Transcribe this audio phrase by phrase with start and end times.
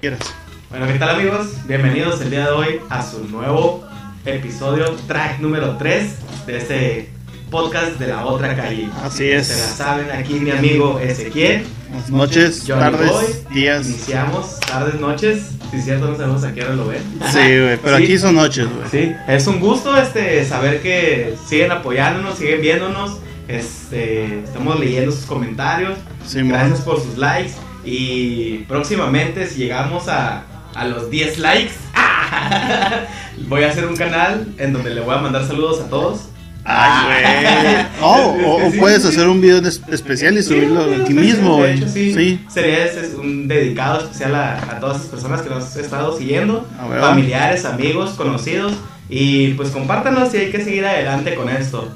[0.00, 0.20] Quieras.
[0.70, 1.48] Bueno, ¿qué tal amigos?
[1.66, 3.84] Bienvenidos el día de hoy a su nuevo
[4.24, 6.12] episodio, track número 3
[6.46, 7.10] de este
[7.50, 8.88] podcast de la otra calle.
[9.02, 9.46] Así Se la es.
[9.48, 11.66] saben, aquí mi amigo Ezequiel.
[11.90, 13.24] Buenas noches, Johnny tardes, Boy.
[13.52, 13.86] días.
[13.88, 15.50] Iniciamos, tardes, noches.
[15.70, 17.02] Si es cierto, no sabemos a qué hora lo ven.
[17.32, 18.04] Sí, güey, pero Sí.
[18.04, 18.88] aquí son noches, güey.
[18.90, 23.18] Sí, es un gusto este saber que siguen apoyándonos, siguen viéndonos.
[23.48, 25.98] Este, estamos leyendo sus comentarios.
[26.24, 26.50] Simón.
[26.52, 27.52] Gracias por sus likes.
[27.84, 30.44] Y próximamente, si llegamos a,
[30.74, 31.72] a los 10 likes,
[33.48, 36.20] voy a hacer un canal en donde le voy a mandar saludos a todos.
[36.64, 37.86] Ay, güey.
[38.00, 41.88] No, Es o, puedes hacer un video especial y subirlo Sí, aquí mismo, de hecho,
[41.88, 42.14] sí.
[42.14, 42.44] Sí.
[42.48, 46.16] Sería ese es un dedicado especial a, a todas esas personas que nos han estado
[46.16, 47.00] siguiendo, A huevo.
[47.06, 48.74] familiares, amigos, conocidos.
[49.08, 51.88] Y pues compártanos si hay que seguir adelante con esto.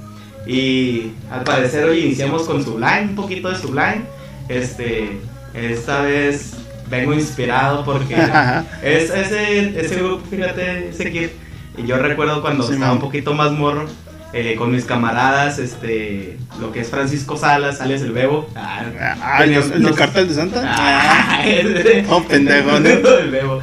[0.47, 4.03] Y al parecer hoy iniciamos con Sublime, un poquito de Sublime.
[4.49, 5.21] Este,
[5.55, 6.55] esta vez
[6.91, 8.15] vengo inspirado porque
[8.83, 11.29] es ese, ese grupo, fíjate, ese kid.
[11.77, 12.97] Y yo recuerdo cuando Sí, estaba man.
[12.99, 13.87] un poquito más morro,
[14.33, 18.49] eh, con mis camaradas, este, lo que es Francisco Salas, alias el Bebo.
[18.57, 18.83] Ah,
[19.23, 20.63] Ah, ¿el, teníamos- el de nos- cartel de Santa?
[20.65, 22.89] Ah, ese- Oh, pendejo, ¿no?
[22.89, 23.61] el Bebo.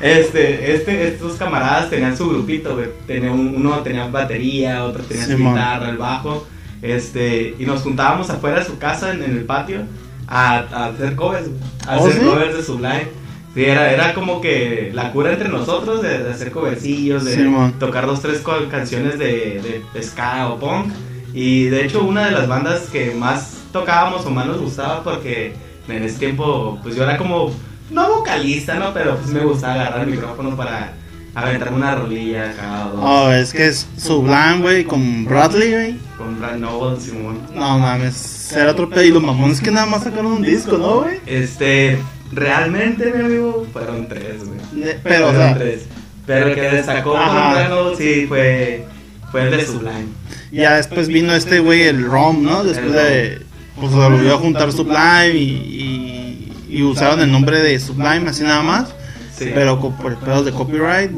[0.00, 2.88] Este, este, estos camaradas tenían su grupito, güey.
[3.06, 5.54] Tenía un- uno tenía batería, otro tenía su Simón.
[5.54, 6.46] guitarra, el bajo.
[6.82, 9.82] Este, y nos juntábamos afuera de su casa en, en el patio
[10.28, 11.48] a, a hacer covers.
[11.86, 12.26] A ¿Oh, hacer sí?
[12.26, 13.08] covers de Sublime.
[13.54, 17.74] Sí, era, era como que la cura entre nosotros de, de hacer covercillos, de Simón.
[17.78, 20.92] tocar dos, tres canciones de, de ska o punk.
[21.32, 25.54] Y de hecho una de las bandas que más tocábamos o más nos gustaba porque
[25.88, 27.52] en ese tiempo pues yo era como,
[27.90, 28.92] no vocalista, ¿no?
[28.92, 30.92] Pero pues me gustaba agarrar el micrófono para
[31.34, 33.00] aventarme una rolilla acá o.
[33.26, 35.98] Oh, es que es Sublime, güey, con Bradley, güey.
[36.16, 37.40] Con Brad Noble, Simón.
[37.54, 38.16] No mames,
[38.48, 39.04] será otro pedo.
[39.04, 41.18] Y los mamones que nada más sacaron un disco, ¿no, güey?
[41.26, 41.98] Este,
[42.32, 44.84] realmente, mi amigo, fueron tres, güey.
[44.84, 45.82] De- Pero, o Fueron sea, tres.
[46.26, 48.84] Pero el que destacó Noble, sí, fue,
[49.30, 50.06] fue el de Sublime.
[50.52, 52.64] ya después vino este güey, el ROM, ¿no?
[52.64, 53.40] Después de.
[53.78, 58.42] Pues se volvió a juntar Sublime y, y, y usaron el nombre de Sublime así
[58.44, 58.94] nada más.
[59.36, 59.50] Sí.
[59.52, 61.10] Pero por pedos de copyright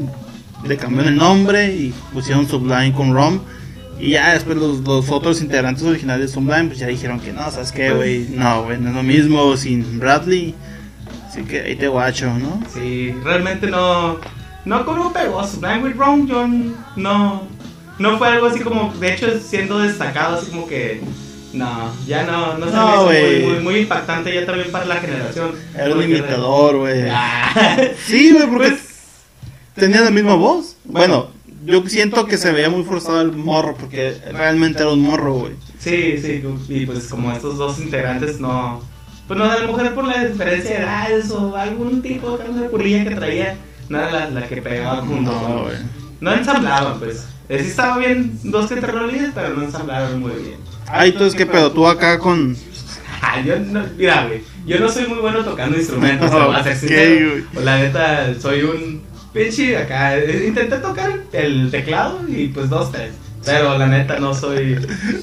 [0.65, 3.39] le cambiaron el nombre y pusieron Sublime con ROM.
[3.99, 7.49] Y ya después los, los otros integrantes originales de Sublime pues ya dijeron que no,
[7.49, 8.27] ¿sabes qué, güey?
[8.29, 10.53] No, güey, no es lo mismo sin Bradley.
[11.27, 12.61] Así que ahí te guacho, ¿no?
[12.73, 14.19] Sí, realmente no.
[14.65, 16.47] No como pegó Sublime with Wrong, yo
[16.95, 17.43] no.
[17.99, 21.01] No fue algo así como, de hecho, siendo destacado, así como que.
[21.53, 25.51] No, ya no, no No, muy, muy, muy impactante ya también para la generación.
[25.73, 27.03] Era un imitador, güey.
[27.09, 28.81] Ah, Sí, güey, porque pues,
[29.73, 30.75] tenía la misma voz.
[30.83, 31.29] Bueno,
[31.67, 35.53] yo siento que se veía muy forzado el morro porque realmente era un morro, güey.
[35.79, 38.81] sí, sí, y pues como estos dos integrantes no.
[39.27, 43.03] Pues no, a lo mejor por la diferencia de edades o algún tipo de curilla
[43.03, 43.57] que traía,
[43.89, 45.31] no era la, la que pegaba junto.
[45.31, 45.75] No, güey.
[46.21, 47.27] No ensamblaban, pues.
[47.49, 50.55] Eh, Sí estaba bien dos que tres rolillas, pero no ensamblaban muy bien.
[50.87, 51.71] Ay, entonces, ¿qué pedo?
[51.71, 52.55] Tú acá con.
[53.19, 56.63] Ah, yo no, mira, güey, yo no soy muy bueno tocando instrumentos, te voy a
[56.63, 57.43] ser sincero.
[57.51, 59.01] Pues, la neta, soy un
[59.37, 60.17] pinche acá.
[60.17, 63.11] eh, Intenté tocar el teclado y pues dos, tres.
[63.45, 64.77] Pero la neta no soy,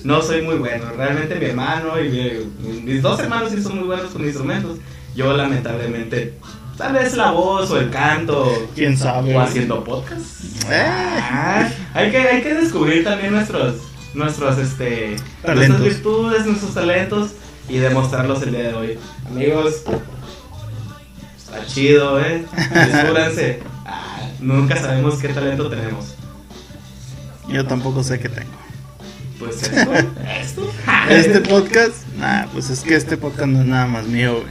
[0.05, 0.85] no soy muy bueno.
[0.97, 4.79] Realmente mi hermano y mi- mis dos hermanos sí son muy buenos con instrumentos.
[5.15, 6.35] Yo lamentablemente,
[6.79, 9.35] tal vez la voz o el canto ¿Quién sabe?
[9.37, 10.23] o haciendo podcast.
[10.71, 10.87] Eh.
[10.87, 13.75] Ah, hay que, hay que descubrir también nuestros,
[14.15, 15.79] nuestros, este, Talentos.
[15.81, 17.31] nuestras virtudes, nuestros talentos
[17.69, 18.99] y demostrarlos el día de hoy.
[19.29, 19.83] Amigos,
[21.37, 22.45] está chido, eh.
[22.75, 23.61] Descúbranse.
[24.41, 26.15] Nunca sabemos qué talento tenemos.
[27.49, 28.51] Yo tampoco sé qué tengo.
[29.39, 29.93] Pues esto,
[30.41, 30.73] esto.
[31.11, 34.47] Este podcast, nah, pues es que este podcast no es nada más mío, güey.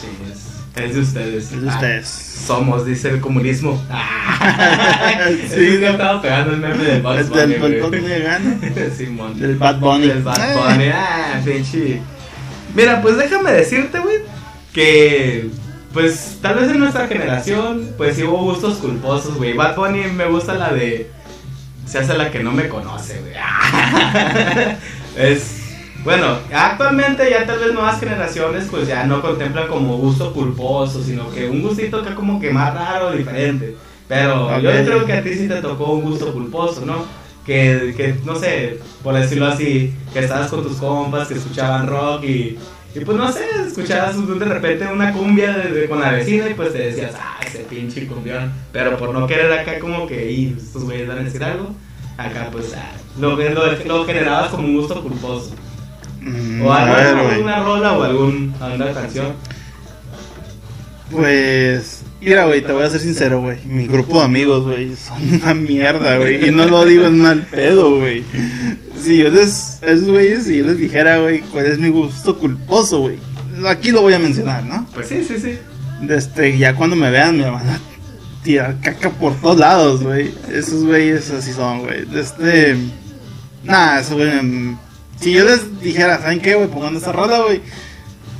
[0.00, 1.52] Sí, es, es de ustedes.
[1.52, 2.08] Es de Ah, ustedes.
[2.46, 3.80] somos, dice el comunismo.
[3.92, 5.48] Ah, Sí.
[5.48, 7.90] sí, que estaba pegando el meme del Bugs Es del Bunny, Bad.
[7.90, 8.58] Bunny gana.
[8.96, 9.38] Simón.
[9.38, 10.06] Del Bad Bunny.
[10.08, 10.54] Del Bad Eh.
[10.56, 10.88] Bunny.
[10.94, 12.00] Ah, pinche.
[12.74, 14.16] Mira, pues déjame decirte, güey,
[14.72, 15.50] que
[15.92, 19.54] pues tal vez en nuestra generación, pues sí hubo gustos culposos, güey.
[19.54, 21.10] Bad Bunny me gusta la de
[21.86, 23.34] se hace la que no me conoce, güey.
[25.16, 25.60] es
[26.04, 31.30] bueno, actualmente ya tal vez nuevas generaciones pues ya no contemplan como gusto culposo, sino
[31.30, 33.76] que un gustito acá como que más raro, diferente.
[34.08, 34.76] Pero yo Ok.
[34.84, 37.04] creo que a ti sí te tocó un gusto culposo, ¿no?
[37.44, 42.24] Que, que, no sé, por decirlo así, que estabas con tus compas, que escuchaban rock
[42.24, 42.58] y,
[42.94, 46.54] y pues no sé, escuchabas de repente una cumbia de- de- con la vecina y
[46.54, 48.52] pues te decías, ah, ese pinche cumbión.
[48.72, 51.74] Pero por no querer acá como que, y estos güeyes van a decir algo,
[52.16, 52.90] acá pues ah,
[53.20, 55.52] lo, lo, lo generabas como un gusto culposo.
[56.20, 59.32] Mm, O alguna rola o algún, alguna canción.
[61.10, 63.58] Pues, mira, güey, te voy a ser sincero, güey.
[63.66, 66.48] Mi grupo de amigos, güey, son una mierda, güey.
[66.48, 68.22] Y no lo digo en mal pedo, güey.
[69.02, 73.00] Si yo les, esos güeyes, si yo les dijera, güey, cuál es mi gusto culposo,
[73.00, 73.18] güey.
[73.66, 74.86] Aquí lo voy a mencionar, ¿no?
[74.94, 75.58] Pues sí, sí, sí.
[76.08, 77.78] Este, ya cuando me vean me van a
[78.42, 80.32] tirar caca por todos lados, güey.
[80.52, 82.06] Esos güeyes así son, güey.
[82.14, 82.76] Este,
[83.64, 84.30] nada, eso, güey.
[84.42, 84.78] mm,
[85.20, 86.68] Si yo les dijera, ¿saben qué, güey?
[86.68, 87.60] Pongan esa rola, güey.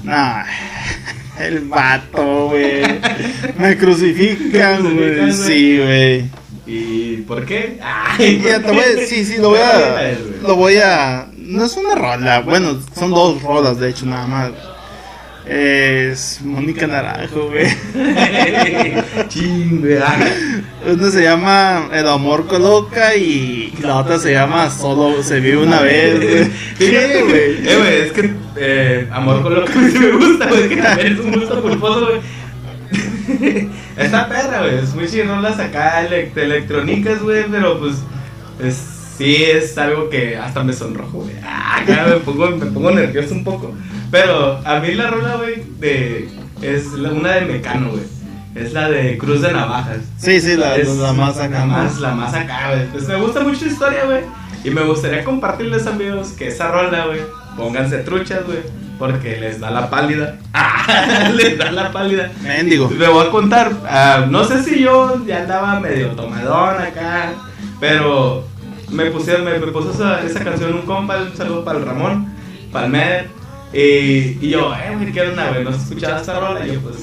[0.05, 0.45] Nah,
[1.41, 2.83] el vato, güey.
[3.59, 5.33] Me crucifican, güey.
[5.33, 6.25] Sí, güey.
[6.73, 7.81] ¿Y por qué?
[7.83, 11.77] Ay, Ya te voy a, sí, sí, lo voy a, lo voy a, no es
[11.77, 14.53] una rola, bueno, son dos rolas de hecho nada más.
[15.49, 17.67] Es Mónica Naranjo, güey.
[19.29, 20.17] Chinga.
[20.87, 25.81] Una se llama El amor coloca y la otra se llama Solo se vive una
[25.81, 26.45] vez, güey.
[26.79, 26.97] Sí,
[27.29, 27.67] güey.
[27.67, 31.19] Eh, güey, es que eh, amor con lo que me gusta, güey, que también es
[31.19, 32.21] un gusto culposo, güey.
[34.05, 37.97] Esta perra, güey, es muy chirrolas acá elect electrónicas, güey, pero pues
[38.63, 38.77] es,
[39.19, 41.35] sí es algo que hasta me sonrojo, güey.
[41.45, 43.73] Ah, me pongo, me pongo nervioso un poco.
[44.11, 46.29] Pero a mí la rola, güey, de,
[46.63, 48.03] es la- una de Mecano, güey.
[48.55, 49.99] Es la de Cruz de Navajas.
[50.19, 51.65] Sí, sí, la, Es la más acá.
[51.65, 52.87] Más, la más acá, güey.
[52.89, 54.21] Pues me gusta mucho la historia, güey.
[54.65, 57.21] Y me gustaría compartirles, amigos, que esa rola, güey,
[57.57, 58.59] pónganse truchas, güey.
[59.01, 60.37] Porque les da la pálida.
[60.55, 62.31] Ah, les da la pálida.
[62.43, 62.89] Mendigo.
[62.97, 63.73] Le voy a contar.
[63.89, 67.33] ah, no sé si yo ya andaba medio tomadón acá.
[67.81, 68.47] Pero
[68.91, 72.33] me pusieron, me, me puso esa, esa canción un compa, un saludo para el Ramón,
[72.71, 73.25] para el Med.
[73.73, 75.65] Y, y yo, eh, güey, ¿qué onda, güey?
[75.65, 76.67] ¿No has escuchado esta rola?
[76.67, 76.97] Y yo, pues,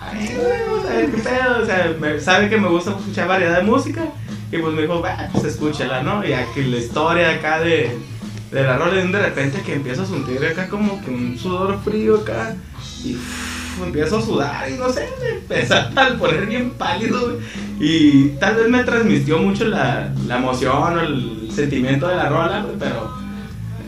[0.00, 1.62] ay, güey, vamos a ver qué pedo.
[1.62, 4.02] O sea, me- sabe que me gusta escuchar variedad de música.
[4.52, 6.24] Y pues me dijo, "Bah, pues escúchala, ¿no?
[6.24, 7.98] Y aquí la historia acá de,
[8.52, 11.78] de la rola, y de repente que empiezo a sentir acá como que un sudor
[11.84, 12.54] frío acá.
[13.04, 13.16] Y
[13.84, 17.38] empiezo a sudar y no sé, me empecé a poner bien pálido.
[17.80, 22.64] Y tal vez me transmitió mucho la, la emoción o el sentimiento de la rola,
[22.78, 23.10] pero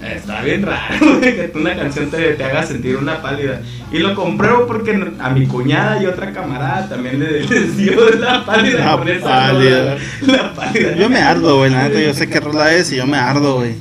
[0.02, 3.60] está bien raro, que una canción te, te haga sentir una pálida.
[3.92, 8.44] Y lo compruebo porque a mi cuñada y otra camarada también le- les dio la
[8.44, 8.78] pálida.
[8.96, 9.78] La esa pálida.
[9.82, 10.96] rola, La pálida.
[10.96, 13.56] Yo me ardo, güey, la neta, yo sé qué rola es y yo me ardo,
[13.56, 13.74] güey.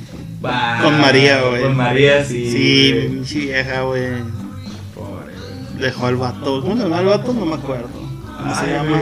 [0.82, 1.62] Con María, güey.
[1.62, 2.50] Con María, sí.
[2.50, 3.08] Sí, güey.
[3.08, 4.02] pinche vieja, güey.
[4.94, 5.80] Pobre, güey.
[5.82, 6.60] Dejó al vato.
[6.62, 7.32] ¿Cómo se llama el vato?
[7.32, 7.88] No me acuerdo.
[8.38, 8.98] ¿Cómo se llama?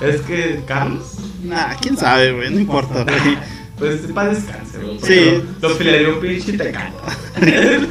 [0.00, 0.10] güey.
[0.12, 1.14] Es que, Carlos.
[1.44, 3.38] Nah, quién sabe, güey, no importa, güey.
[3.78, 4.98] Pues para descanse, güey.
[5.02, 5.42] Sí.
[5.60, 7.16] Lo, lo filaría un pinche te canta.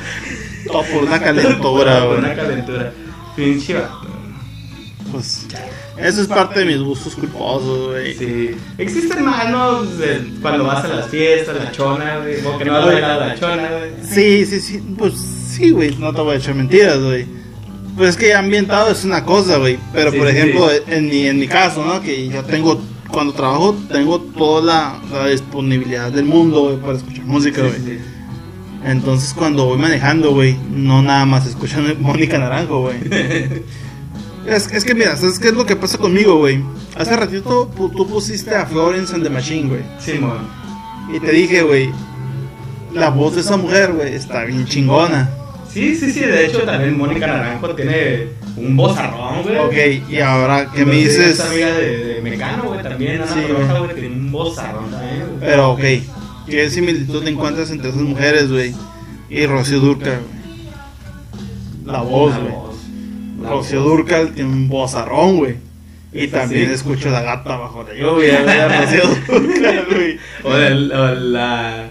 [0.67, 2.35] Todo por una calentura, Por una güey.
[2.35, 2.91] calentura.
[3.35, 4.07] Pinche vato.
[5.11, 5.45] Pues,
[5.99, 8.13] eso es parte de mis gustos culposos, güey.
[8.15, 8.51] Sí.
[8.77, 9.83] Existen ¿no?
[9.83, 12.45] De cuando vas a las fiestas, la chona, güey.
[12.45, 13.91] O que no has bailado la chona, güey.
[14.03, 17.25] Sí, sí, sí, pues sí, güey, no te voy a echar mentiras, güey.
[17.95, 19.79] Pues es que ambientado es una cosa, güey.
[19.91, 20.75] Pero Sí, por ejemplo, sí.
[20.87, 21.99] en mi, en mi caso, ¿no?
[22.01, 22.79] Que yo tengo,
[23.11, 27.97] cuando trabajo, tengo toda la, la disponibilidad del mundo, güey, para escuchar música, Sí, güey.
[27.97, 28.03] sí.
[28.85, 32.97] Entonces cuando voy manejando, güey, no nada más escucho Mónica Naranjo, güey.
[34.47, 36.63] Es, es que mira, ¿sabes qué es lo que pasa conmigo, güey?
[36.95, 39.81] Hace ratito tú pusiste a Florence and the Machine, güey.
[39.99, 40.47] Simón.
[41.13, 41.89] Y te dije, güey,
[42.93, 45.29] la voz de esa mujer, güey, está bien chingona.
[45.69, 46.21] Sí, sí, sí.
[46.21, 49.57] De hecho, también Mónica Naranjo tiene un vozarrón, güey.
[49.57, 51.39] Ok, y ahora que me Sí, dices...
[51.39, 53.21] Es amiga de, de Mecano, güey, también.
[53.21, 55.39] Ana Sí, güey, tiene un vozarrón también, güey.
[55.41, 55.83] Pero, ok,
[56.47, 58.73] ¿qué similitud encuentras entre esas mujeres, güey?
[59.29, 60.37] Y Rocío Durcal, güey.
[61.85, 62.66] La voz, güey.
[63.49, 63.81] Rocío.
[63.81, 65.55] Durcal tiene un vozarrón, güey.
[66.13, 66.73] Y también Sí.
[66.75, 68.39] escucho la gata bajo la lluvia,
[69.89, 70.19] güey.
[70.43, 71.89] O, el- o la,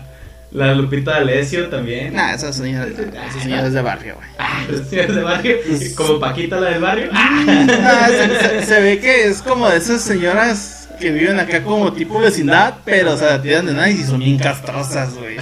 [0.53, 2.15] la Lupita D'Alessio también.
[2.15, 4.29] Nah, esa señora, esa señora es de barrio, güey.
[4.39, 5.57] Ah, las señoras de barrio.
[5.97, 7.11] Como Paquita, la del barrio.
[7.13, 7.45] Ah.
[7.85, 11.93] Ah, se, se- se ve que es como de esas señoras que viven acá como
[11.93, 15.37] tipo vecindad, pero o sea, tiran de nada y son bien castrosas, güey.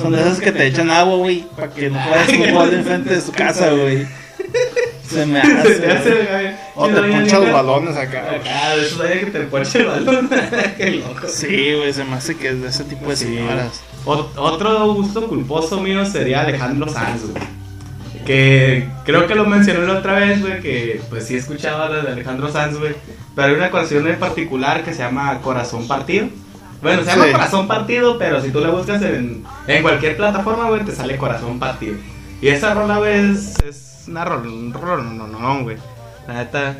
[0.00, 3.20] Son de esas que te echan agua, güey, para que no puedas jugar enfrente de
[3.20, 4.06] su casa, güey.
[5.12, 5.76] Se me hace.
[5.78, 6.56] Se hace.
[6.74, 8.24] O te ponchan los balones acá.
[8.34, 10.30] Acá, de esos años que te ponche el balón.
[10.76, 11.26] Qué loco.
[11.28, 13.24] Sí, güey, se me hace que es de ese tipo de Sí.
[13.26, 13.80] señoras.
[14.04, 17.42] Ot- Otro gusto culposo mío sería Alejandro Sanz, güey.
[18.26, 22.12] Que creo que lo mencioné la otra vez, güey, que pues sí escuchaba la de
[22.12, 22.94] Alejandro Sanz, güey.
[23.34, 26.28] Pero hay una canción en particular que se llama Corazón Partido.
[26.82, 27.32] Bueno, se llama Sí.
[27.32, 31.58] Corazón Partido, pero si tú la buscas en, en cualquier plataforma, güey, te sale Corazón
[31.58, 31.94] Partido.
[32.40, 35.76] Y esa rola, güey, es, es una rola, un rola, no, no, no, güey.
[36.28, 36.76] La neta,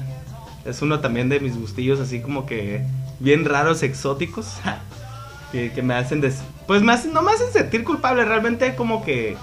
[0.64, 2.84] es uno también de mis gustillos así como que
[3.20, 4.54] bien raros, exóticos.
[5.52, 9.04] que, que me hacen des- pues me hacen, no me hacen sentir culpable realmente como
[9.04, 9.36] que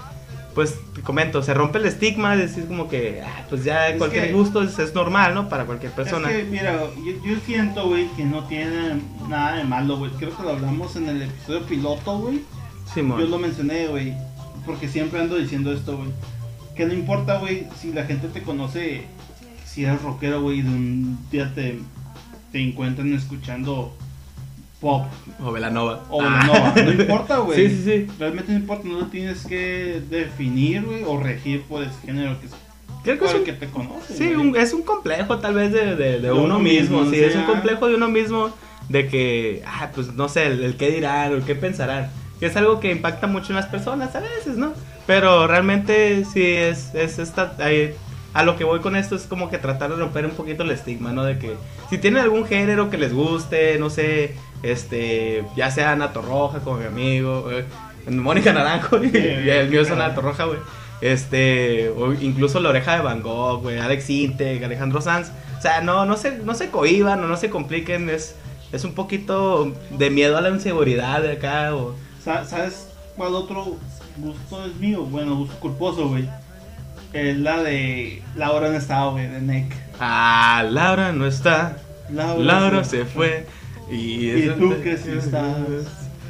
[0.54, 3.98] pues te comento, se rompe el estigma de decir como que, ah, pues ya Es
[3.98, 5.48] cualquier que- gusto es, es normal, ¿no?
[5.48, 6.28] Para cualquier persona.
[6.28, 10.10] Es que, mira, yo, yo siento, güey, que no tiene nada de malo, güey.
[10.12, 12.40] Creo que lo hablamos en el episodio piloto, güey.
[12.92, 13.20] Simón.
[13.20, 14.12] Yo lo mencioné, güey,
[14.66, 16.08] porque siempre ando diciendo esto, güey.
[16.80, 19.02] Que no importa, güey, si la gente te conoce,
[19.66, 21.78] si eres rockero, güey, de un día te,
[22.52, 23.94] te encuentran escuchando
[24.80, 25.04] pop
[25.44, 26.04] O Velanova.
[26.08, 26.72] o Ah.
[26.82, 27.68] no, importa, güey.
[27.68, 28.06] Sí, sí, sí.
[28.18, 32.46] Realmente no importa, no lo tienes que definir, güey, o regir por ese género que
[32.46, 32.52] es
[33.04, 34.14] Creo que es un, que te conoce.
[34.16, 37.00] sí, un- es un complejo tal vez de, de- uno uno mismo.
[37.02, 37.46] mismo, Sí, es un sea.
[37.46, 38.48] complejo de uno mismo
[38.88, 42.08] de que, ah, pues no sé, el, el qué dirán o el qué pensarán.
[42.38, 44.72] Que es algo que impacta mucho en las personas a veces, ¿no?
[45.10, 47.56] Pero realmente sí es, es esta...
[48.32, 50.70] a lo que voy con esto es como que tratar de romper un poquito el
[50.70, 51.24] estigma, ¿no?
[51.24, 51.56] De que
[51.88, 56.76] si tienen algún género que les guste, no sé, este, ya sea Nato Roja como
[56.76, 57.64] mi amigo, eh,
[58.08, 60.60] Mónica Naranjo, y, el mío es Nato Roja, güey.
[61.00, 65.32] Este, o incluso la oreja de Van Gogh, güey, Alex Integ, Alejandro Sanz.
[65.58, 68.36] O sea, no, no se, no se cohiban o no se compliquen, es,
[68.70, 71.96] es un poquito de miedo a la inseguridad de acá, o...
[72.22, 72.86] Sa- ¿Sabes
[73.16, 73.76] cuál otro
[74.18, 75.02] gusto es mío?
[75.04, 76.28] Bueno, gusto culposo, güey.
[77.12, 79.74] Es la de Laura no estaba, güey, de Nick.
[79.98, 81.76] Ah, Laura no está,
[82.10, 83.46] Laura se fue.
[83.90, 85.56] Y, Y tú que sí estás,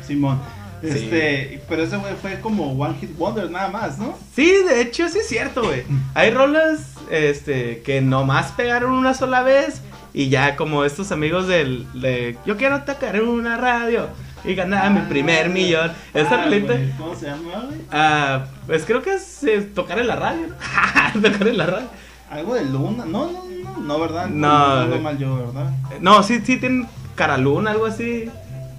[0.06, 0.40] Simón.
[0.82, 0.88] Sí.
[0.88, 4.16] Este, pero ese güey fue como One Hit Wonder nada más, ¿no?
[4.34, 5.84] Sí, de hecho sí es cierto, güey.
[6.14, 9.82] Hay rolas este, que nomás pegaron una sola vez
[10.14, 11.86] y ya como estos amigos del...
[12.00, 14.08] De, Yo quiero tocar una radio
[14.44, 15.92] y ganar mi primer millón.
[16.14, 16.72] Esa Ah, rolita...
[16.74, 17.80] güey, ¿Cómo se llama, güey?
[17.92, 20.48] Ah, pues creo que es eh, tocar en la radio.
[21.22, 21.88] tocar en la radio.
[22.30, 23.04] Algo de Luna.
[23.06, 24.26] No, no, no, no, ¿verdad?
[24.28, 25.00] No, Ando güey.
[25.00, 25.70] mal yo, ¿verdad?
[26.00, 28.30] No, sí, sí tienen Caraluna, algo así.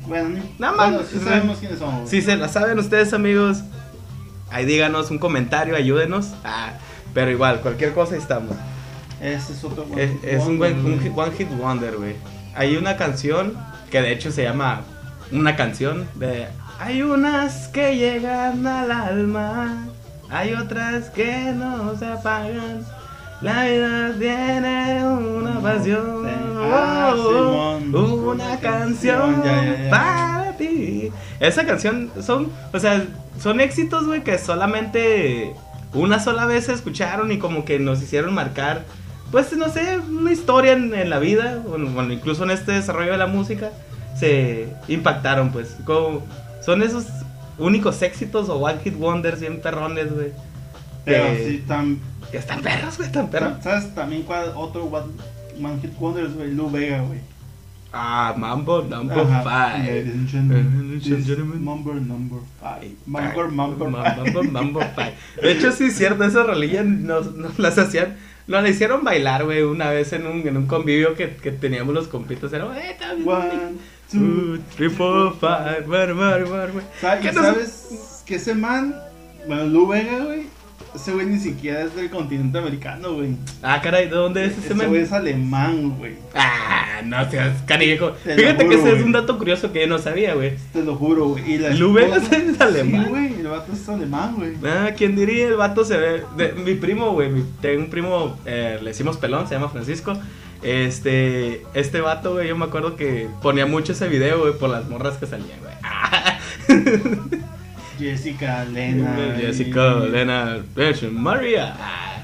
[0.07, 0.89] Bueno, Nada más.
[0.91, 1.91] bueno, sí sabemos quiénes güey.
[2.07, 3.59] Si se la saben ustedes, amigos,
[4.49, 6.31] ahí díganos un comentario, ayúdenos.
[6.43, 6.73] Ah,
[7.13, 8.55] pero igual, cualquier cosa estamos.
[9.21, 10.99] Ese es otro One Es, Hit es un, Wonder, buen, un güey.
[11.09, 12.15] hit- one hit wonder, güey.
[12.55, 13.53] Hay una canción
[13.91, 14.81] que de hecho se llama
[15.31, 16.47] una canción de
[16.79, 19.85] hay unas que llegan al alma,
[20.29, 22.83] hay otras que no se apagan.
[23.41, 26.27] La vida tiene una pasión,
[26.73, 27.95] Ah, oh, Simón.
[27.95, 29.89] una canción Ya, ya, ya.
[29.89, 31.11] para ti.
[31.39, 33.03] Esa canción son, o sea,
[33.39, 35.53] son éxitos, güey, que solamente
[35.93, 38.83] una sola vez se escucharon y como que nos hicieron marcar,
[39.31, 43.17] pues no sé, una historia en, en la vida, bueno, incluso en este desarrollo de
[43.17, 43.69] la música,
[44.15, 45.75] se impactaron, pues.
[45.85, 46.23] Como
[46.63, 47.05] son esos
[47.57, 50.31] únicos éxitos o one hit wonders bien perrones, güey.
[51.05, 51.99] Pero que- sí, tam,
[52.31, 53.53] Que están perros, güey, están perros.
[53.61, 55.07] ¿sabes también cuál otro One,
[55.61, 56.53] One Hit Wonder es, güey?
[56.53, 57.19] Lou Vega, güey.
[57.93, 59.41] Ah, Mambo Number Ajá.
[59.43, 59.85] Five.
[59.85, 61.65] Ladies and gentlemen, this gentlemen.
[61.65, 62.93] Number number five.
[63.05, 64.43] Number number Mambo, five.
[64.49, 65.13] Mambo Five.
[65.41, 68.15] De hecho, sí es cierto, esas rolillas nos, nos las hacían.
[68.47, 71.93] Nos la hicieron bailar, güey, una vez en un, en un convivio que, que teníamos
[71.93, 72.53] los compitos.
[72.53, 73.25] Era, eh, está bien,
[74.11, 76.85] Two, three, four, five, bar, bar, güey.
[76.99, 78.95] ¿Sabes, ¿Qué nos- ¿Sabes que ese man,
[79.47, 80.43] bueno, Lou Vega, güey?
[80.93, 83.37] Ese güey ni siquiera es del continente americano, güey.
[83.63, 84.89] Ah, caray, ¿de dónde es ese Ese men?
[84.89, 86.15] güey es alemán, güey.
[86.35, 88.09] Ah, no seas canijo.
[88.25, 90.55] Te Fíjate que juro, ese es un dato curioso que yo no sabía, güey.
[90.73, 91.53] Te lo juro, güey.
[91.53, 93.03] Y la Lou Vega es alemán.
[93.05, 94.51] Sí, güey, el vato es alemán, güey.
[94.65, 95.47] Ah, ¿quién diría?
[95.47, 96.23] El vato se ve.
[96.35, 97.29] de- mi primo, güey.
[97.29, 100.13] mi- Tengo un primo, eh, le decimos pelón, se llama Francisco.
[100.63, 104.87] Este, este vato, güey, yo me acuerdo que ponía mucho ese video, güey, por las
[104.87, 105.73] morras que salían, güey.
[105.83, 106.37] Ah.
[107.99, 109.35] Jessica, Lena.
[109.39, 111.75] Jessica, y- Lena, Virgin María.
[111.79, 112.23] Ah.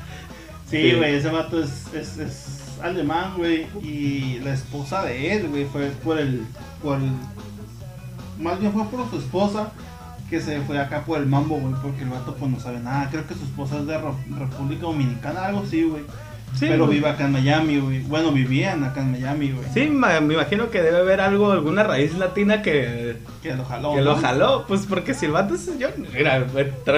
[0.69, 0.97] Sí, Sí.
[0.97, 3.67] güey, ese vato es, es, es alemán, güey.
[3.81, 6.45] Y la esposa de él, güey, fue por el,
[6.83, 7.11] por el.
[8.39, 9.71] Más bien fue por su esposa
[10.29, 13.09] que se fue acá por el mambo, güey, porque el vato pues no sabe nada.
[13.09, 16.03] Creo que su esposa es de Re- República Dominicana, algo así, güey.
[16.55, 17.99] Sí, Pero vive acá en Miami, güey.
[17.99, 19.67] Bueno, vivían acá en Miami, güey.
[19.75, 23.93] Sí, ma- me imagino que debe haber algo, alguna raíz latina que, Que lo jaló.
[23.93, 24.65] que lo jaló.
[24.67, 25.69] Pues porque si el vato es.
[25.77, 26.45] Yo, mira,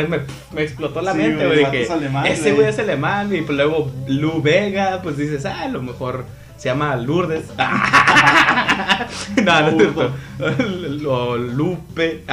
[0.07, 0.19] me,
[0.53, 2.55] me explotó la Sí, mente, güey, es alemán, ese güey.
[2.55, 3.35] güey es alemán.
[3.35, 6.25] Y pues luego Lu Vega, pues dices, ah, a lo mejor
[6.59, 7.45] se llama Lourdes.
[9.43, 10.11] no, no es cierto.
[11.37, 12.25] Lupe.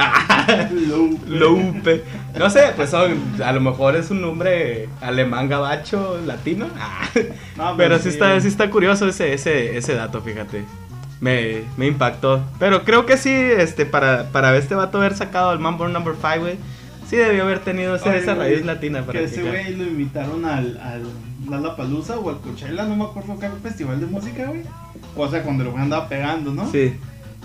[1.27, 2.03] Lupe.
[2.37, 6.67] No sé, pues son, a lo mejor es un nombre alemán gabacho, latino.
[7.55, 10.63] No, Pero sí sí, está, sí está curioso ese, ese, ese dato, fíjate.
[11.19, 12.43] Me, me impactó.
[12.59, 16.39] Pero creo que sí, este, para, para este vato haber sacado el Mambo Number 5,
[16.41, 16.57] güey,
[17.09, 19.83] sí debió haber tenido ese- Oye, esa güey, raíz latina para Que ese güey lo
[19.83, 21.03] invitaron al, al
[21.49, 24.61] Lollapalooza o al Coachella, no me acuerdo qué festival de música, güey.
[25.15, 26.69] O sea, cuando el güey andaba pegando, ¿no?
[26.71, 26.93] Sí.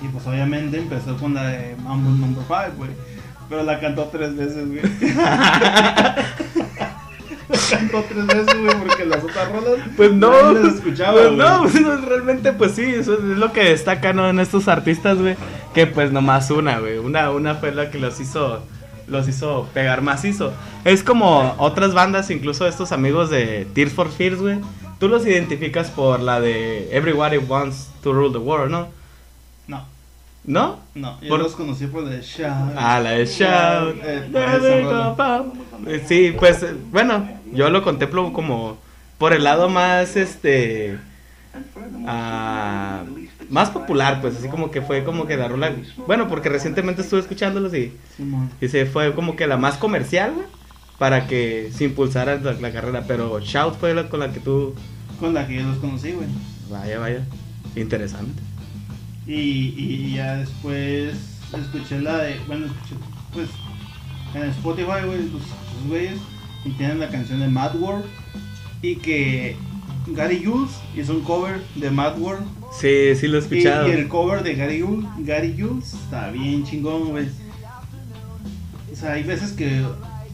[0.02, 2.90] Y pues obviamente empezó con la de Mambo Number 5, güey.
[3.48, 4.80] Pero la cantó tres veces, güey.
[7.48, 9.78] la cantó tres veces, güey, porque las otras rolas.
[9.96, 13.64] Pues no, las escuchaba, pues no, pues no, realmente pues sí, eso es lo que
[13.64, 14.28] destaca ¿no?
[14.28, 15.36] en estos artistas, güey,
[15.74, 18.64] que pues nomás una, güey, una, una fue la que los hizo,
[19.06, 20.52] los hizo pegar macizo.
[20.84, 24.58] Es como otras bandas, incluso estos amigos de Tears for Fears, güey,
[24.98, 28.88] tú los identificas por la de Everybody Wants to Rule the World, ¿no?
[29.68, 29.84] No,
[30.44, 30.78] ¿No?
[30.94, 31.20] no.
[31.22, 32.72] Yo Por- los conocí por The Shout.
[32.76, 33.96] Ah, la de Shout.
[34.04, 35.44] Eh, rola.
[35.86, 38.76] Eh, Sí, pues eh, bueno, yo lo contemplo como
[39.18, 40.98] por el lado más este
[42.06, 43.02] ah,
[43.52, 45.72] más popular, pues así como que fue como que la rola,
[46.06, 47.92] bueno, porque recientemente estuve escuchándolos y,
[48.60, 50.46] y se fue como que la más comercial, güey,
[50.98, 54.74] para que se impulsara la, la carrera, pero Shout fue la con la que tú
[55.20, 56.28] Con la que yo los conocí, güey.
[56.70, 57.24] vaya, vaya,
[57.76, 58.42] interesante.
[59.26, 61.14] Y, y ya después
[61.52, 62.40] escuché la de.
[62.46, 62.96] Bueno, escuché.
[63.32, 63.48] Pues
[64.34, 66.18] en Spotify, güey, los, los güeyes.
[66.64, 68.04] Y tienen la canción de Mad World.
[68.82, 69.56] Y que
[70.08, 72.44] Gary Jules hizo un cover de Mad World.
[72.78, 73.88] Sí, sí lo he escuchado.
[73.88, 77.28] y el cover de Gary Jules, Gary Jules está bien chingón, güey.
[78.92, 79.84] O sea, hay veces que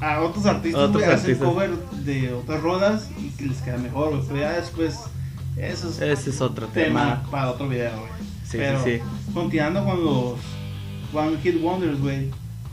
[0.00, 1.48] a otros artistas, Otros hacen artistas.
[1.48, 1.70] cover
[2.04, 4.22] de otras rolas y que les queda mejor, güey.
[4.28, 4.96] Pero ya después,
[5.56, 7.30] eso es Ese es otro tema tema.
[7.30, 8.10] para otro video, güey.
[8.44, 9.32] Sí, Pero, sí, sí.
[9.34, 10.34] continuando con los
[11.12, 12.30] One Hit Wonders, güey.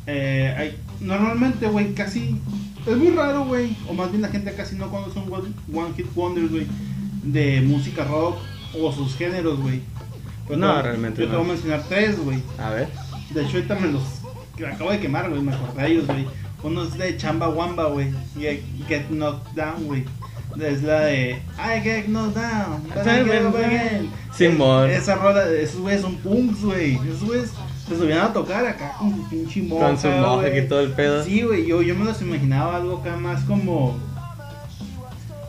[0.08, 2.40] eh, normalmente, güey, casi.
[2.86, 3.75] Es muy raro, güey.
[3.89, 6.68] O más bien la gente casi no conoce un One, Hit Wonders, güey.
[7.24, 8.38] De música rock
[8.80, 9.82] o sus géneros, güey.
[10.50, 12.39] No, te- realmente Yo te voy a mencionar tres, güey.
[12.60, 12.88] A ver.
[13.32, 14.04] De hecho, ahorita me los
[14.56, 15.42] que acabo de quemar, güey.
[15.42, 16.27] Me acordé de ellos, güey.
[16.63, 18.12] Uno es de Chamba Wamba, güey.
[18.39, 20.04] Get, Get Knocked Down, güey.
[20.62, 22.84] Es la de I Get Knocked Down.
[22.84, 24.10] but I get up again.
[24.34, 24.89] Simón.
[24.89, 26.96] Es- Esa rola, esos güeyes son punks, güey.
[27.08, 27.51] Esos güeyes
[27.88, 30.92] se subían a tocar acá con su pinche moja, Con su moja y todo el
[30.92, 31.24] pedo.
[31.24, 31.65] Sí, güey.
[31.68, 33.98] Yo, yo me los imaginaba algo acá más como.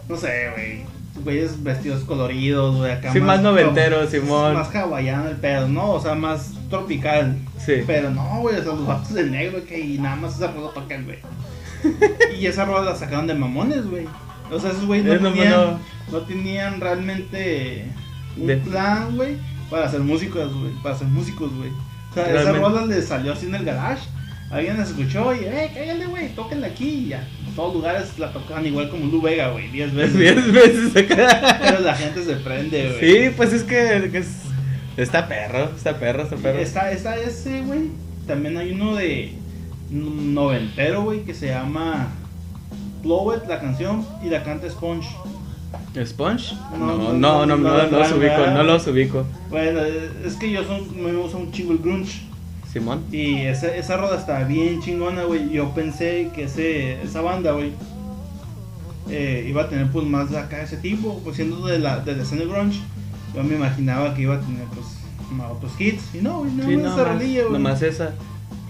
[0.09, 0.97] No sé, güey.
[1.25, 2.93] Güeyes vestidos coloridos, güey.
[2.93, 4.55] Acá Sí, más noventero, como- Simón.
[4.55, 5.93] Más hawaiano el pedo, ¿no?
[5.93, 7.37] O sea, más tropical.
[7.59, 7.83] Sí.
[7.87, 10.71] Pero no, güey, o sea, los vatos de negro que y nada más esa rola
[10.75, 11.19] tocan, güey.
[12.39, 14.07] y esa rola la sacaron de mamones, güey.
[14.53, 15.79] O sea, esos güeyes no, tenían, no-
[16.13, 17.87] no tenían realmente
[18.37, 19.37] un De- plan, güey,
[19.71, 20.73] para ser músicos, güey.
[20.83, 21.71] Para ser músicos, güey.
[22.17, 22.61] Sea, esa Realmente.
[22.61, 24.09] rola les salió así en el garage.
[24.51, 26.89] Alguien la escuchó y, eh, cállale, güey, tóquenla aquí.
[26.89, 27.27] Y ya.
[27.47, 30.17] En todos lugares la tocaban igual como Lu Vega, güey, 10 veces.
[30.19, 31.59] Diez veces acá.
[31.63, 33.29] Pero la gente se prende, güey.
[33.29, 34.43] Sí, pues es que, que es-
[34.97, 36.59] está perro, está perro, está perro.
[36.59, 37.91] Está, está ese, güey.
[38.27, 39.35] También hay uno de
[39.91, 42.09] noventero, güey, que se llama
[43.03, 45.09] Blow It, la canción, y la canta Sponge.
[46.05, 46.55] ¿Sponge?
[46.79, 48.55] No, No, no, no, no, no, no, no, no los no, ubico, no.
[48.55, 49.27] no los ubico.
[49.51, 49.81] Bueno,
[50.25, 52.23] es que yo son, me gusta un chingo el grunge.
[52.73, 53.05] Simón.
[53.11, 55.49] Y esa, esa roda está bien chingona, güey.
[55.51, 57.73] Yo pensé que ese, esa banda, güey,
[59.09, 62.23] eh, iba a tener pues más acá ese tipo, pues siendo de la, de la
[62.23, 62.81] escena grunge.
[63.35, 64.87] Yo me imaginaba que iba a tener pues
[65.51, 66.15] otros hits.
[66.15, 67.53] Y no, güey, no, Sí, esa nomás, rolilla, güey.
[67.53, 68.15] nomás esa.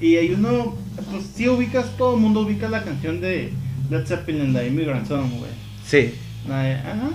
[0.00, 0.74] Y hay uno,
[1.10, 3.52] pues sí ubicas, todo el mundo ubica la canción de
[3.90, 5.50] Led Zeppelin, la Immigrant Song, güey.
[5.86, 6.14] Sí.
[6.48, 7.10] Ah,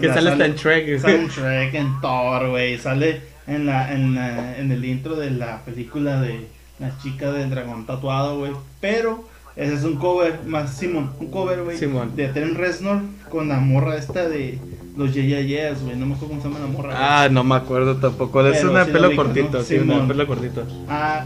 [0.00, 0.98] Que sale hasta en Shrek.
[1.00, 2.78] Sale en Shrek, en Thor, güey.
[2.78, 6.46] Sale en, la, en, la- en el intro de la película de
[6.78, 8.52] la chica del dragón tatuado, güey.
[8.80, 9.24] Pero
[9.56, 11.78] ese es un cover, más Simón, un cover, güey.
[12.14, 14.58] De Trent Reznor con la morra esta de
[14.96, 15.96] los Yeah Yeah Yeahs, güey.
[15.96, 16.94] No me acuerdo cómo se llama la morra.
[16.96, 18.44] Ah, no me acuerdo tampoco.
[18.46, 19.64] Es Pero una sí lo pelo ubicas, cortito, ¿no?
[19.64, 20.08] sí, una Simón.
[20.08, 20.66] pelo cortito.
[20.88, 21.24] Ah,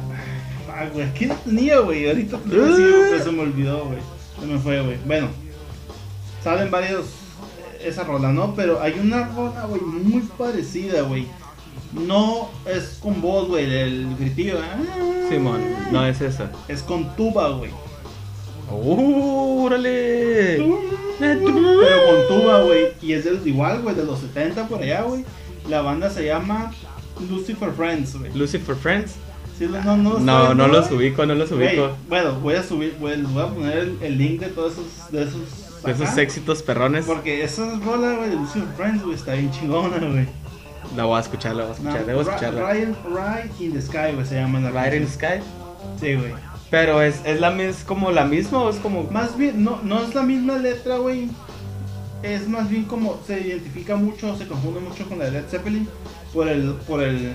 [0.71, 2.09] ah, güey, ¿quién lo tenía, güey?
[2.09, 3.99] Ahorita te lo digo, pero se me olvidó, güey.
[4.41, 4.97] Se me fue, güey.
[5.07, 5.29] Bueno,
[6.42, 8.55] salen varios eh, esa rola, ¿no?
[8.55, 11.26] Pero hay una rola, güey, muy parecida, güey.
[11.92, 14.59] No es con voz, güey, el gritillo.
[14.62, 14.78] ah,
[15.28, 16.50] Simón, no es esa.
[16.68, 17.70] Es con tuba, güey.
[18.70, 20.57] ¡Uh, ¡Órale!
[21.18, 22.87] Pero con tuba, güey.
[23.02, 25.24] Y es del igual, güey, de los 70 por allá, güey.
[25.68, 26.72] La banda se llama
[27.31, 28.33] Lucifer Friends, güey.
[28.35, 29.12] Lucifer Friends.
[29.59, 31.90] Sí, no, no, no, No, ¿sabes, no los ubico, no los ubico.
[32.09, 35.12] bueno, voy a subir, güey, les voy a poner el, el link de todos esos,
[35.12, 35.40] de esos,
[35.87, 37.05] Esos éxitos perrones.
[37.07, 40.27] Porque esa rola, güey, de Lucifer Friends, güey, está bien chingona, güey.
[40.97, 42.73] La voy a escuchar, la voy a No, escuchar, debo Ri- escucharla.
[42.73, 45.11] Ride, Ride in the Sky, güey, se llama la Ride in the.
[45.11, 45.40] Sky.
[46.01, 46.33] Sí, güey.
[46.71, 49.05] Pero es, es la mis, como la misma o es como.
[49.11, 51.29] Más bien, no, no es la misma letra, güey.
[52.23, 55.88] Es más bien como se identifica mucho, se confunde mucho con la de Led Zeppelin
[56.33, 57.35] por el, por el.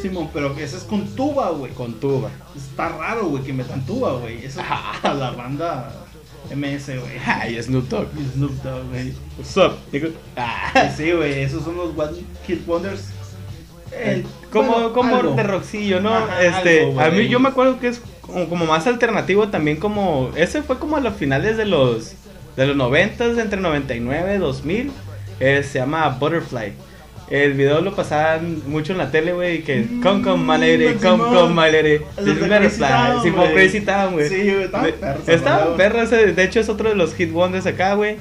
[0.00, 1.72] Simón, pero que esa es con tuba, güey.
[1.72, 2.30] con tuba.
[2.56, 4.44] Está raro, güey, que metan tuba, güey.
[4.44, 5.92] Eso es la banda
[6.54, 7.18] MS, güey.
[7.26, 8.08] Ay, Snoop Dogg.
[8.34, 9.12] Snoop Dogg, güey.
[9.36, 9.72] What's up?
[10.36, 10.90] Ah.
[10.96, 13.08] Sí, güey, esos son los One Hit Wonders.
[13.92, 15.34] El- como bueno, como algo.
[15.34, 16.14] de rockcillo, ¿no?
[16.14, 19.78] Ajá, este, algo, a mí yo me acuerdo que es como, como más alternativo también
[19.78, 22.12] como ese fue como a los finales de los
[22.56, 24.90] de los 90 entre 99 y 2000.
[25.40, 26.72] eh, se llama Butterfly.
[27.30, 29.86] El video lo pasaban mucho en la tele, güey, que.
[32.16, 32.88] El de This Crazy butterfly.
[32.88, 33.52] Town, Sí, güey.
[33.52, 34.28] Crazy Town, güey.
[34.28, 36.94] Sí, güey, estaba De- perro esa Estaba rola, perro ese, de hecho es otro de
[36.94, 38.16] los hit wonders acá, güey.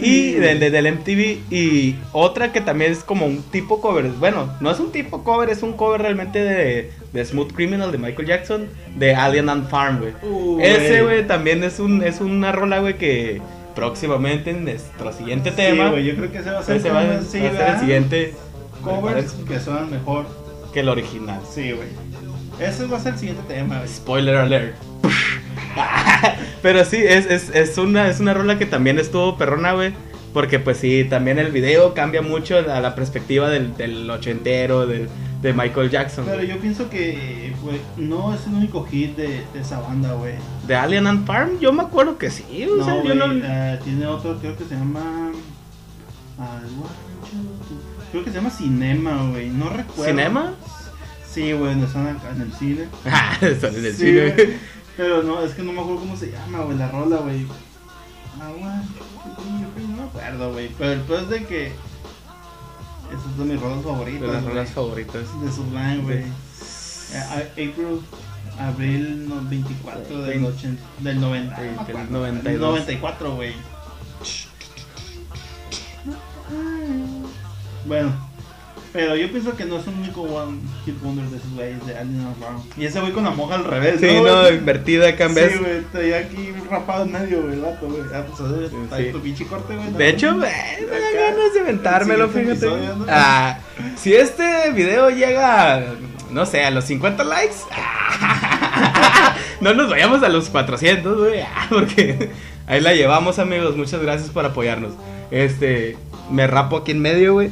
[0.00, 1.38] Y del, del, del MTV.
[1.50, 4.04] Y otra que también es como un tipo cover.
[4.18, 7.98] Bueno, no es un tipo cover, es un cover realmente de, de Smooth Criminal de
[7.98, 8.68] Michael Jackson.
[8.96, 10.12] De Alien and Farm, güey.
[10.22, 11.16] Uh, Ese, güey.
[11.16, 13.40] güey, también es, un, es una rola, güey, que
[13.76, 15.90] próximamente en nuestro siguiente Sí, tema.
[16.00, 17.24] yo creo que ese va a ser va, a el
[17.78, 18.34] siguiente
[18.82, 20.26] covers que suenan mejor.
[20.72, 21.40] que el original.
[21.48, 21.88] Sí, güey.
[22.58, 23.82] Ese va a ser el siguiente tema.
[23.86, 24.74] Spoiler alert.
[26.62, 29.92] Pero sí, es, es, es, una, es una rola que también estuvo perrona, güey.
[30.36, 35.08] Porque pues sí, también el video cambia mucho a la perspectiva del, del ochentero, del,
[35.40, 36.26] de Michael Jackson.
[36.26, 36.48] Pero güey.
[36.48, 40.34] yo pienso que, güey, no es el único hit de, de esa banda, güey.
[40.66, 42.66] De Alien and Farm, yo me acuerdo que sí.
[42.66, 43.46] O sea, No, yo güey, no...
[43.46, 45.32] eh, tiene otro, creo que se llama...
[48.12, 49.48] Creo que se llama Cinema, güey.
[49.48, 50.04] No recuerdo.
[50.04, 50.52] ¿Cinema?
[51.26, 52.84] Sí, güey, donde están acá en el cine.
[53.06, 54.30] Ah, eso es del Sí, cine.
[54.32, 54.48] güey.
[54.98, 57.46] Pero no, es que no me acuerdo cómo se llama, güey, la rola, güey.
[58.38, 60.68] Güey, no me acuerdo, güey.
[60.78, 61.66] Pero el peor es de que.
[61.66, 64.20] Esa es de mis rolas favoritas.
[64.20, 65.40] De las rolas favoritas.
[65.40, 66.24] De Sublime, güey.
[67.30, 68.02] April,
[68.58, 70.48] abril no, 24 del, Veinte.
[70.48, 71.60] 80, del 90.
[71.60, 72.60] Del no me acuerdo, 92.
[72.60, 73.54] 94, güey.
[77.86, 78.12] Bueno,
[78.96, 81.98] pero yo pienso que no es un único one hit wonder de esos güeyes de
[81.98, 82.62] Alien Farm.
[82.78, 84.56] Y ese güey con la moja al revés, Sí, no, güey?
[84.56, 85.52] invertida acá en vez.
[85.52, 88.00] Sí, güey, estoy aquí rapado en medio, güey, vato, güey.
[88.14, 89.12] Ah, pues, Sí, sí.
[89.12, 89.90] tu pinche corte, güey.
[89.90, 89.98] ¿no?
[89.98, 91.60] De hecho, güey, me da ganas de
[92.28, 92.52] siguiente fíjate.
[92.52, 93.06] episodio, ¿no?
[93.08, 93.58] Ah,
[93.96, 95.84] si este video llega,
[96.30, 97.54] no sé, a los 50 likes,
[99.60, 102.30] no nos vayamos a los 400, güey, ah, porque
[102.66, 103.76] ahí la llevamos, amigos.
[103.76, 104.92] Muchas gracias por apoyarnos.
[105.30, 105.96] Este,
[106.30, 107.50] me rapo aquí en medio, güey.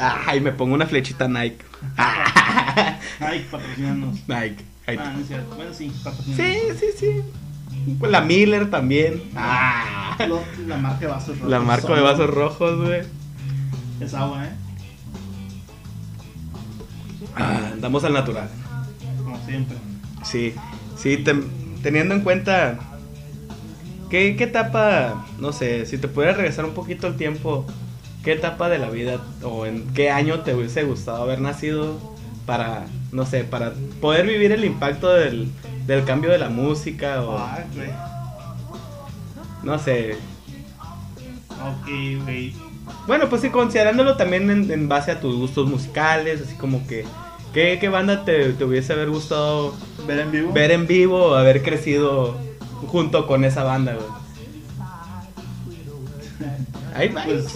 [0.00, 1.58] Ah, y me pongo una flechita Nike.
[1.96, 4.18] Ah, Ay, patrocinanos.
[4.26, 4.64] Nike.
[4.86, 5.54] Ah, no es cierto.
[5.54, 6.78] Bueno, sí, Sí, patrocinanos.
[6.78, 7.10] sí, sí.
[7.98, 9.22] Pues la Miller también.
[9.36, 11.50] Ah, Lo- La marca de vasos rojos.
[11.50, 13.02] la marca de vasos rojos, güey.
[14.00, 14.50] Es agua, ¿eh?
[17.36, 18.48] Ah, andamos al natural.
[19.22, 19.76] Como siempre.
[20.24, 20.54] Sí,
[20.96, 21.44] sí, tem-
[21.82, 22.78] teniendo en cuenta.
[24.10, 27.66] ¿qué, ¿Qué etapa, no sé, si te pudieras regresar un poquito el tiempo,
[28.24, 31.98] qué etapa de la vida o en qué año te hubiese gustado haber nacido
[32.46, 35.50] para, no sé, para poder vivir el impacto del,
[35.86, 37.90] del cambio de la música o, Ah, güey.
[39.62, 40.16] no sé.
[41.50, 41.86] Ok,
[42.24, 42.54] güey.
[43.06, 47.04] Bueno, pues sí, considerándolo también en, en base a tus gustos musicales, así como que,
[47.54, 49.74] ¿qué, qué banda te, te hubiese haber gustado
[50.06, 50.52] ¿Ver en vivo?
[50.52, 52.36] ver en vivo o haber crecido
[52.88, 54.04] junto con esa banda, güey.
[56.94, 57.46] Ahí va, Pues-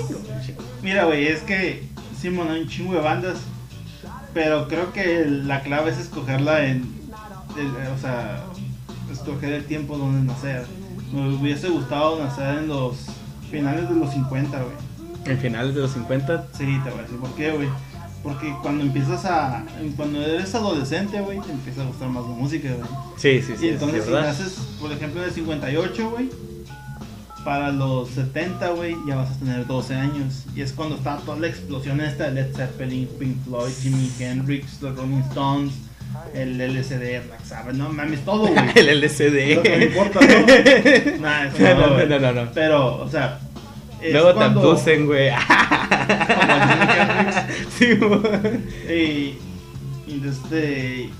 [0.82, 1.84] Mira, güey, es que
[2.20, 3.38] Simón hay un chingo de bandas,
[4.34, 6.84] pero creo que la clave es escogerla en,
[7.58, 8.44] el- o sea,
[9.12, 10.66] escoger el tiempo donde nacer.
[11.12, 12.96] Me hubiese gustado nacer en los
[13.50, 14.74] finales de los 50, güey.
[15.24, 17.68] En finales de los 50, Sí, te voy a decir por qué, güey.
[18.22, 19.64] Porque cuando empiezas a,
[19.96, 22.88] cuando eres adolescente, güey, te empieza a gustar más la música, güey.
[23.16, 26.28] sí, sí, sí, y es entonces si naces, por ejemplo, en el 58, güey,
[27.48, 30.44] para los 70, güey, ya vas a tener 12 años.
[30.54, 34.82] Y es cuando está toda la explosión esta de Led Zeppelin, Pink Floyd, Jimi Hendrix,
[34.82, 35.72] los Rolling Stones,
[36.34, 38.58] el LCD, Sabbath, no mames, todo, güey.
[38.76, 39.62] El LCD.
[39.62, 40.26] Que me importa, ¿no?
[41.22, 42.50] Nah, eso No, no, no, no, no, no.
[42.52, 43.40] Pero, o sea...
[44.12, 45.30] Luego te cuando- abducen, güey.
[46.38, 47.36] Como Jimi Hendrix.
[47.78, 48.20] sí, güey.
[48.88, 49.38] Y,
[50.06, 51.10] y, este,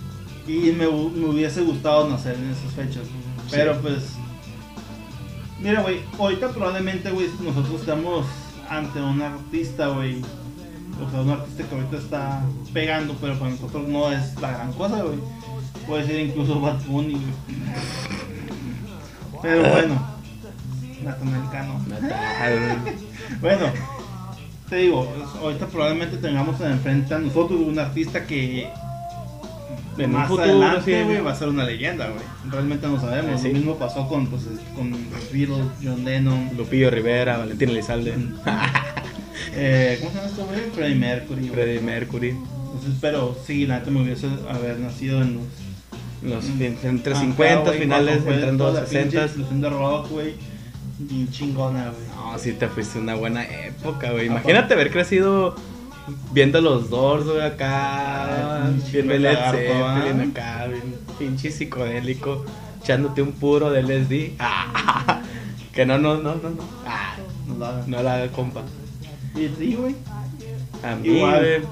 [0.47, 3.09] y me, hu- me hubiese gustado nacer en esas fechas.
[3.51, 3.79] Pero Sí.
[3.83, 3.95] pues,
[5.61, 8.27] mira, güey, ahorita probablemente, güey, nosotros estamos
[8.68, 10.23] ante un artista, güey.
[11.05, 12.42] O sea, un artista que ahorita está
[12.73, 15.18] pegando, pero para nosotros no es la gran cosa, güey.
[15.87, 17.59] Puede ser incluso Bad Bunny, güey.
[19.42, 19.94] Pero bueno,
[21.05, 21.81] latinoamericano.
[23.40, 23.66] Bueno,
[24.68, 25.09] te digo,
[25.40, 28.68] ahorita probablemente tengamos enfrente a nosotros un artista que
[29.99, 32.23] En más futuro, adelante, güey, va a ser una leyenda, güey.
[32.51, 33.41] Realmente no sabemos.
[33.41, 33.49] Sí.
[33.49, 34.43] Lo mismo pasó con, pues,
[34.77, 35.01] con los
[35.33, 38.15] Beatles, John Lennon, Lupillo Rivera, Valentín Elizalde,
[39.55, 40.61] eh, ¿cómo se llama esto, güey?
[40.75, 41.49] Freddie Mercury.
[41.49, 42.29] Freddie Mercury.
[42.31, 45.45] Entonces, pero sí, la neta me hubiese haber nacido en los
[46.23, 46.63] Los, Mm.
[46.85, 49.25] entre Ajá, 50 güey, finales, entrando los la pinche 60.
[49.25, 50.35] explosión de rock, güey.
[50.99, 52.09] Bien chingona, güey.
[52.33, 54.27] No, sí te fuiste una buena época, güey.
[54.27, 55.55] Imagínate haber crecido
[56.33, 58.64] viendo los Doors, güey, acá.
[58.64, 62.44] Ah, viendo lagarto, Zeppelin acá, bien pinche psicodélico.
[62.83, 64.35] Echándote un puro de LSD.
[64.38, 65.21] Ah,
[65.73, 66.62] que no, no, no, no, no.
[66.87, 67.14] Ah,
[67.47, 67.90] No la hagan.
[67.90, 68.62] no la haga, compa.
[69.35, 69.94] ¿Y ti, güey?
[70.83, 71.38] A mí, Igual.
[71.40, 71.62] güey,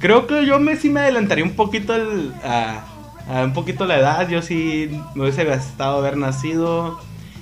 [0.00, 2.84] Creo que yo me sí me adelantaría un poquito el- a,
[3.28, 4.28] a un poquito la edad.
[4.28, 6.98] Yo sí me hubiese gastado haber nacido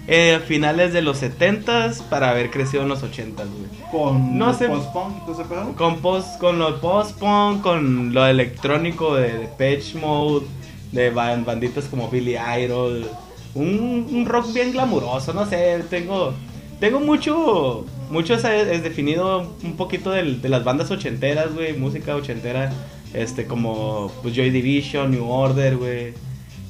[0.06, 3.90] eh, a finales de los 70s para haber crecido en los 80s, güey.
[3.92, 4.68] Con No sé.
[4.68, 5.76] post-punk.
[5.76, 10.46] Con post, con lo post-punk, con lo electrónico de Depeche Mode,
[10.92, 13.08] de ban- banditas como Billy Idol,
[13.54, 16.34] un, un rock bien glamuroso, no sé, tengo
[16.80, 22.16] tengo mucho mucho ese- es definido un poquito del- de las bandas ochenteras, güey, música
[22.16, 22.72] ochentera,
[23.14, 26.14] este como pues Joy Division, New Order, güey,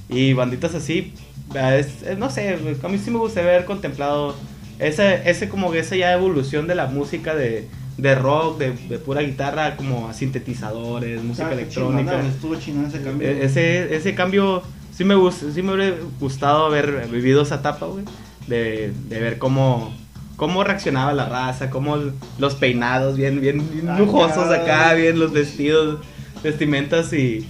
[0.09, 1.15] y banditas así,
[1.55, 4.35] es- es- no sé, a mí sí me gusta haber contemplado
[4.79, 7.67] ese, ese como esa ya evolución de la música de,
[7.99, 12.21] de rock, de, de pura guitarra, como a sintetizadores, música Ah, electrónica.
[12.27, 13.29] Estuvo chingón ese cambio.
[13.29, 14.63] E- ese, ese cambio
[14.97, 18.05] sí me, sí me hubiera gustado haber vivido esa etapa, güey.
[18.47, 19.95] De, de ver cómo,
[20.37, 21.99] cómo reaccionaba la raza, cómo
[22.39, 23.63] los peinados bien, bien,
[23.99, 26.01] lujosos acá, bien los vestidos,
[26.43, 27.47] vestimentas y,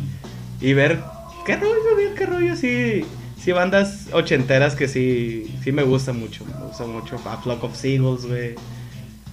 [0.61, 0.99] y ver
[1.47, 3.05] qué rollo, bien, qué rollo, sí.
[3.51, 6.45] Sí, bandas ochenteras que sí, sí me gustan mucho.
[6.45, 8.55] Me gusta mucho A Flock of Seagulls, güey.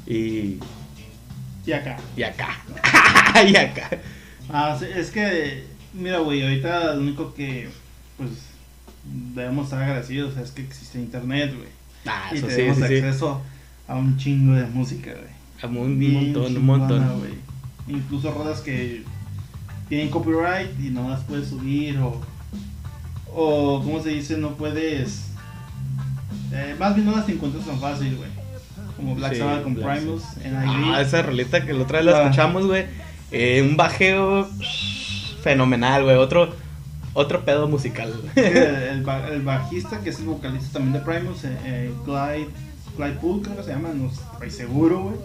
[0.08, 0.58] Y,
[1.68, 1.98] Y acá.
[2.16, 2.58] y acá.
[3.48, 3.90] y acá.
[4.50, 7.70] Ah, es que, mira, güey, ahorita lo único que,
[8.18, 8.30] pues,
[9.36, 11.70] debemos estar agradecidos es que existe internet, güey.
[12.08, 12.96] Ah, y eso tenemos sí, sí.
[12.96, 13.42] acceso
[13.88, 15.38] a un chingo de música, güey.
[15.62, 17.20] A un Bien montón, un montón.
[17.20, 17.34] güey.
[17.88, 19.04] Incluso rodas que
[19.90, 22.20] tienen copyright y no las puedes subir o,
[23.34, 24.38] o ¿cómo se dice?
[24.38, 25.26] No puedes...
[26.52, 28.30] eh, más bien no las encuentras tan fácil, güey.
[28.96, 32.06] Como Black Sí, Sabbath con Black Primus, en Ah, esa rolita que la otra vez
[32.08, 32.86] la escuchamos, güey.
[33.32, 34.48] Eh, un bajeo
[35.42, 36.16] fenomenal, güey.
[36.16, 36.50] Otro,
[37.14, 38.14] otro pedo musical.
[38.36, 42.50] el, el ba- el bajista, que es el vocalista también de Primus, eh, eh, Clyde,
[42.96, 45.16] Clyde Poole, creo que se llama, no estoy seguro, güey.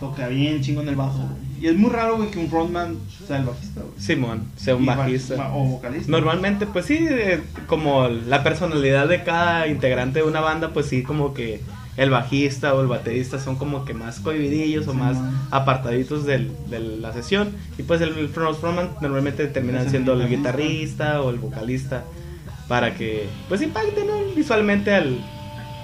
[0.00, 1.43] Toca bien chingo en el bajo, güey.
[1.64, 3.94] Y es muy raro, güey, que un frontman sea el bajista, güey.
[3.98, 5.36] Simón, sea un bajista.
[5.36, 6.10] ba- o vocalista.
[6.10, 11.02] Normalmente, pues sí, eh, como la personalidad de cada integrante de una banda, pues sí,
[11.02, 11.62] como que
[11.96, 15.40] el bajista o el baterista son como que más cohibidillos o más man.
[15.50, 17.48] apartaditos del- de la sesión.
[17.78, 21.22] Y pues el, el front- frontman normalmente termina Es el siendo el guitarrista.
[21.22, 22.04] o el vocalista
[22.68, 24.34] para que pues impacte ¿no?
[24.36, 25.18] visualmente al,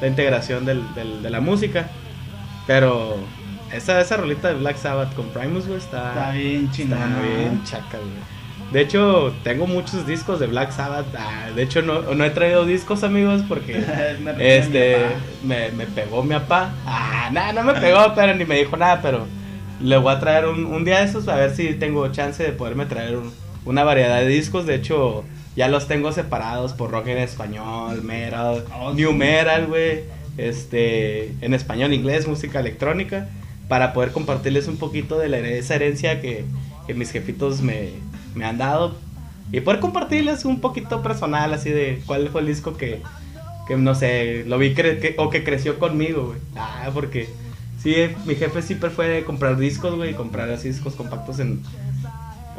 [0.02, 1.88] la integración del, del- de la música.
[2.66, 3.16] Pero
[3.74, 7.06] esa, esa rolita de Black Sabbath con Primus, güey, Está bien chingona.
[7.06, 8.40] Está bien chaca, güey.
[8.72, 11.06] De hecho, tengo muchos discos de Black Sabbath.
[11.18, 13.74] Ah, de hecho, no, no he traído discos, amigos, porque
[14.22, 14.96] Me este
[15.42, 16.70] me, me pegó mi papá.
[16.86, 19.26] Ah, nada, no me pegó, pero ni me dijo nada, pero
[19.80, 22.52] le voy a traer un, un día de esos a ver si tengo chance de
[22.52, 23.32] poderme traer un-
[23.64, 24.66] una variedad de discos.
[24.66, 25.24] De hecho,
[25.56, 29.16] ya los tengo separados por rock en español, metal, Oh, new sí.
[29.16, 30.02] metal, güey.
[30.38, 33.28] Este, en español, inglés, música electrónica,
[33.70, 36.44] para poder compartirles un poquito de la, esa herencia que,
[36.86, 37.90] que mis jefitos me,
[38.34, 38.96] me han dado
[39.52, 43.00] y poder compartirles un poquito personal, así de cuál fue el disco que,
[43.68, 46.38] que no sé, lo vi cre- que- o que creció conmigo, güey.
[46.56, 47.28] Ah, porque
[47.82, 47.94] sí,
[48.26, 51.62] mi jefe siempre fue de comprar discos, güey, y comprar así discos compactos en.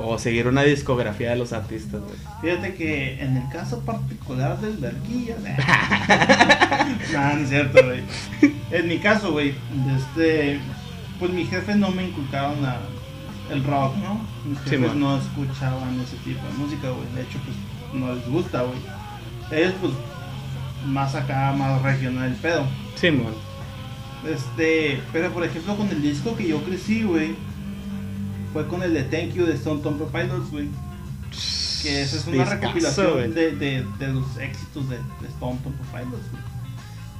[0.03, 2.15] O seguir una discografía de los artistas, güey.
[2.41, 5.35] Fíjate que en el caso particular del Verguilla.
[7.13, 7.99] no, no es cierto, güey.
[8.71, 9.53] En mi caso, güey,
[9.97, 10.59] este,
[11.21, 12.79] pues mi jefe no me inculcaron a-
[13.49, 14.19] el rock, ¿no?
[14.45, 14.99] Mis Sí, jefes man.
[14.99, 17.07] no escuchaban ese tipo de música, güey.
[17.15, 17.55] De hecho, pues
[18.01, 18.79] no les gusta, güey.
[19.51, 19.93] Ellos, pues,
[20.85, 22.65] más acá, más regional el pedo.
[22.95, 23.33] Simón.
[24.27, 27.35] Este, pero por ejemplo, con el disco que yo crecí, güey,
[28.53, 30.67] fue con el de Thank You de Stone Temple Pilots, güey.
[31.81, 35.85] Que esa es una Discazo, recopilación de, de, de los éxitos de, de Stone Temple
[35.91, 36.43] Pilots, güey.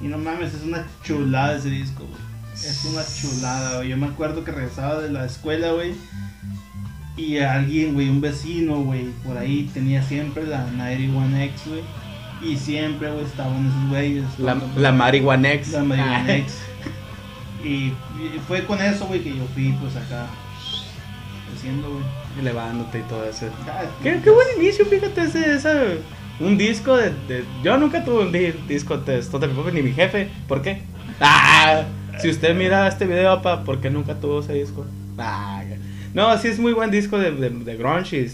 [0.02, 2.31] Y no mames, es una chulada ese disco, güey.
[2.54, 3.88] Es una chulada, güey.
[3.90, 5.94] Yo me acuerdo que regresaba de la escuela, güey.
[7.16, 11.82] Y alguien, güey, un vecino, güey, por ahí tenía siempre la 91X, güey.
[12.42, 14.24] Y siempre, güey, estaban esos güeyes.
[14.38, 14.94] La, la Pilots.
[14.94, 15.68] Marihuanex.
[15.72, 16.58] La Marihuana X.
[17.64, 17.92] Y,
[18.48, 20.26] fue con eso, güey, que yo fui, pues acá,
[21.48, 22.02] creciendo, güey.
[22.40, 23.46] Elevándote y todo eso.
[23.68, 25.98] Ah, Qué, qué buen inicio, fíjate, ese, ese-
[26.40, 29.92] un disco de, de- Yo nunca tuve un di- disco de Temple Pilots, ni mi
[29.92, 30.28] jefe.
[30.48, 30.82] ¿Por qué?
[31.20, 31.82] Ah,
[32.20, 34.84] si usted mira este video, papá, ¿por qué nunca tuvo ese disco?
[35.18, 35.62] Ah,
[36.14, 38.30] no, sí es muy buen disco de, de, de grunge.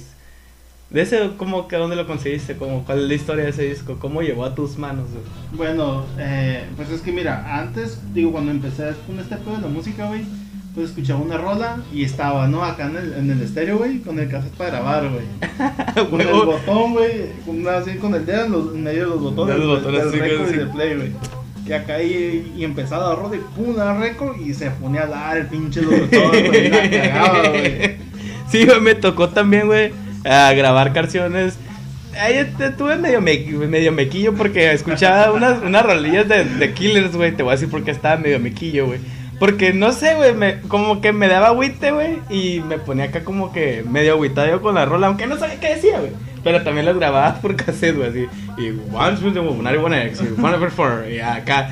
[0.90, 2.56] De ese, ¿cómo que dónde lo conseguiste?
[2.56, 3.98] ¿Cómo, ¿Cuál es la historia de ese disco?
[4.00, 5.06] ¿Cómo llegó a tus manos?
[5.10, 5.22] güey?
[5.52, 9.68] Bueno, eh, pues es que mira, antes, digo, cuando empecé con este pedo de la
[9.68, 10.22] música, güey,
[10.74, 12.64] pues escuchaba una rola y estaba, ¿no?
[12.64, 16.06] Acá en el, en el estéreo, güey, con el cassette para grabar, güey.
[16.10, 19.20] Con el botón, güey, con, así con el dedo en, los- en medio de los
[19.20, 19.56] botones.
[19.56, 20.54] De los botones, sí, sí.
[20.54, 21.12] y del play, güey.
[21.68, 25.06] Y acá y, y empezaba la rola y pum, daba récord y se ponía a
[25.06, 27.96] dar el pinche locutor, güey, la cagaba, güey.
[28.50, 29.92] Sí, güey, me tocó también, güey,
[30.24, 31.58] a grabar canciones.
[32.18, 33.36] Ahí te- tuve medio, me,
[33.68, 37.32] medio mequillo porque escuchaba unas, unas rolillas de, de Killers, güey.
[37.32, 39.00] Te voy a decir por qué estaba medio mequillo, güey.
[39.38, 40.32] Porque no sé, güey,
[40.66, 42.20] como que me daba agüite, güey.
[42.30, 45.74] Y me ponía acá como que medio agüitado con la rola, aunque no sabía qué
[45.74, 46.12] decía, güey.
[46.44, 48.26] Pero también las grababa por cassette, güey, así.
[48.58, 51.70] Y once with the woman, one X, one over four, y acá.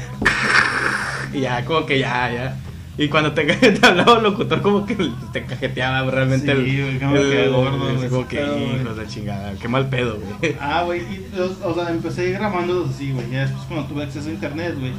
[1.32, 2.56] Y ya, como que ya, ya.
[2.98, 4.96] Y cuando te, te hablaba el locutor, como que
[5.32, 6.98] te cajeteaba realmente Sí, el.
[6.98, 10.56] como el- que gordo, Como que, hijos de chingada, qué mal pedo, güey.
[10.60, 11.26] Ah, güey, y,
[11.62, 13.30] o, sea, empecé grabándolos así, güey.
[13.30, 14.92] Ya después cuando tuve acceso a internet, güey,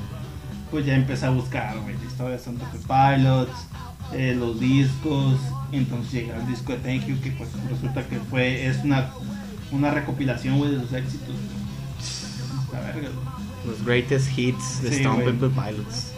[0.69, 3.67] pues ya empecé a buscar, güey, la historia de Santa Fe Pilots,
[4.13, 5.39] eh, los discos.
[5.71, 9.09] Entonces llegué al disco de Thank You, que pues resulta que fue, es una,
[9.71, 11.35] una recopilación, güey, de sus éxitos.
[12.73, 13.37] La verga, güey.
[13.67, 15.23] Los greatest hits de Sí, Stone.
[15.25, 16.11] Temple Pilots.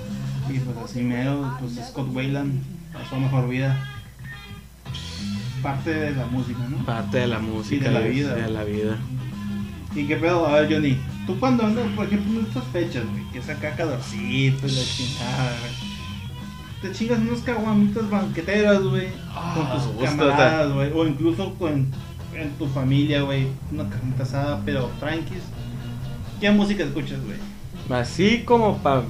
[0.50, 2.62] Y pues así mero, pues Scott Wayland
[2.94, 3.78] pasó a mejor vida.
[5.62, 6.78] Parte de la música, ¿no?
[6.86, 7.86] Parte de la música.
[7.86, 8.36] de la güey, vida.
[8.36, 8.98] De la vida.
[9.96, 10.46] ¿Y qué pedo?
[10.48, 13.76] A ver, Johnny, ¿tú cuando andas, por ejemplo, en estas fechas, güey, que es acá
[13.76, 15.52] calorcito y la chingada?
[16.82, 21.88] Te chingas unas caguamitas banqueteras, güey, Ah, con tus gusto, camaradas, güey, o incluso con
[22.42, 25.44] en tu familia, güey, una carnita asada, pero tranquis.
[26.40, 27.38] ¿Qué música escuchas, güey?
[28.02, 29.04] Así como para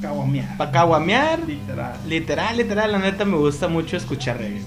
[0.00, 0.56] Caguamear.
[0.56, 1.40] pa caguamear.
[1.46, 1.96] Literal.
[2.06, 4.62] Literal, literal, la neta me gusta mucho escuchar reggae.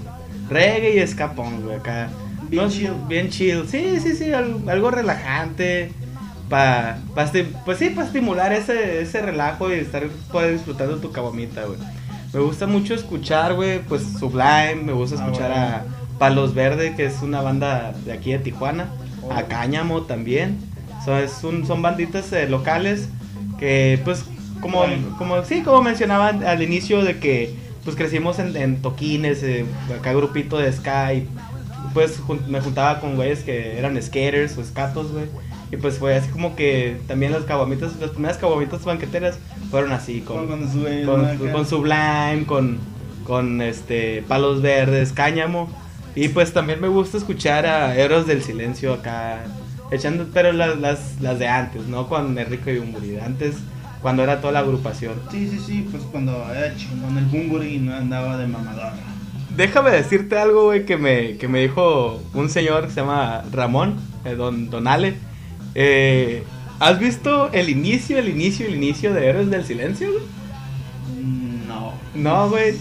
[0.50, 2.10] Reggae y escapón, güey, acá.
[2.48, 2.92] Bien No, chill.
[3.08, 3.68] Bien chill.
[3.68, 5.92] Sí, sí, sí, algo, algo relajante.
[6.48, 7.30] Pa, pa
[7.64, 11.78] pues sí, para estimular ese, ese relajo y estar poder disfrutando tu cabomita, güey.
[12.32, 16.07] Me gusta mucho escuchar, güey, pues Sublime, me gusta Ah, escuchar bueno.
[16.18, 18.88] Palos Verde, que es una banda de aquí de Tijuana,
[19.22, 19.32] Oh.
[19.32, 20.58] a Cáñamo también.
[21.04, 23.08] So, es un- son banditas eh, locales
[23.58, 24.24] que, pues,
[24.60, 24.84] como,
[25.18, 27.54] como, sí, como mencionaban al inicio de que,
[27.84, 29.64] pues, crecimos en, en toquines, eh,
[29.98, 31.26] acá grupito de Skype,
[31.94, 35.24] pues jun- me juntaba con güeyes que eran skaters o escatos, güey.
[35.70, 39.38] Y pues fue así como que también las caguamitas, las primeras caguamitas banqueteras
[39.70, 42.78] fueron así, con, Con, su- con Sublime, con,
[43.24, 45.68] con este Palos Verdes, Cáñamo.
[46.20, 49.44] Y pues también me gusta escuchar a Héroes del Silencio acá,
[49.92, 52.08] echando, pero las, las, las de antes, ¿no?
[52.08, 53.54] Con Enrico y Bumburi, antes,
[54.02, 55.14] cuando era toda la agrupación.
[55.30, 58.94] Sí, sí, sí, pues cuando era chingón el Bumburi y no andaba de mamador.
[59.54, 63.94] Déjame decirte algo, güey, que me, que me dijo un señor que se llama Ramón,
[64.24, 65.14] eh, don, don Ale.
[65.76, 66.42] Eh,
[66.80, 70.24] ¿Has visto el inicio, el inicio, el inicio de Héroes del Silencio, güey?
[71.22, 71.92] Mm, No.
[72.16, 72.74] No, güey.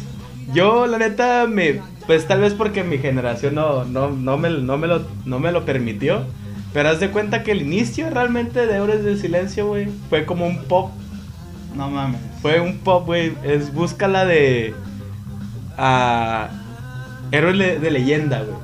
[0.54, 1.82] Yo, la neta, me.
[2.06, 5.52] Pues tal vez porque mi generación no, no, no, me, no, me, lo, no me
[5.52, 6.26] lo permitió.
[6.74, 10.46] Pero haz de cuenta que el inicio realmente de Héroes del Silencio, güey, fue como
[10.46, 10.92] un pop.
[11.76, 12.22] No mames.
[12.42, 13.34] Fue un pop, güey.
[13.44, 14.74] Es búscala de.
[15.78, 16.50] ah,
[17.32, 18.58] Héroes de, de leyenda, güey.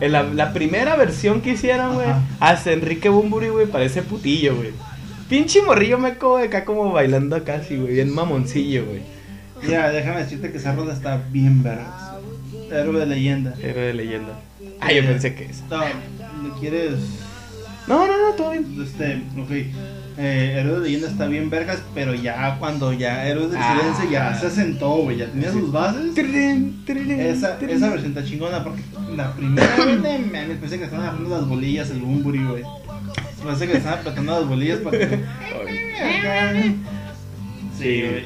[0.00, 2.06] En la, la primera versión que hicieron, güey,
[2.40, 4.70] hasta Enrique Bumburi, güey, parece putillo, güey.
[5.28, 9.17] Pinche morrillo me de acá como bailando casi, güey, bien mamoncillo, güey.
[9.62, 11.88] Mira, déjame decirte que esa rola está bien vergas.
[12.70, 13.54] Héroe de leyenda.
[13.62, 14.38] Héroe de leyenda.
[14.80, 15.64] Ah, yo pensé que esa.
[15.70, 16.94] No, ¿le quieres?
[17.86, 18.66] No, no, no, todo bien.
[18.82, 19.50] Este, ok.
[20.20, 23.76] Eh, Héroe de leyenda está bien vergas, pero ya cuando ya Héroes del Ah.
[23.78, 26.14] Silencio ya se sentó, güey, ya tenía sus bases.
[27.30, 28.82] Esa, esa versión está chingona porque
[29.16, 32.62] la primera vez me, me pensé que estaban agarrando las bolillas el Bumburi, güey.
[33.42, 35.24] Parece que estaban apretando las bolillas para que.
[37.78, 38.24] Sí, güey.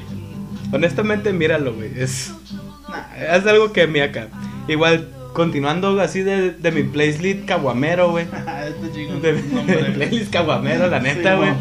[0.73, 1.91] Honestamente, míralo, güey.
[1.97, 2.33] Es,
[2.89, 4.27] Nah, es algo que me acá.
[4.67, 8.25] Igual, continuando así de, de mi playlist caguamero, güey.
[8.67, 9.93] este chico De, güey.
[9.93, 11.53] playlist caguamero, la neta, Sí, güey.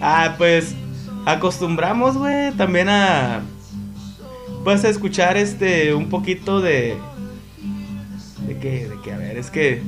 [0.00, 0.74] ah, pues
[1.26, 3.42] acostumbramos, güey, también a.
[4.64, 6.96] Pues a escuchar este un poquito de.
[8.46, 9.82] De que, de que, a ver, es que.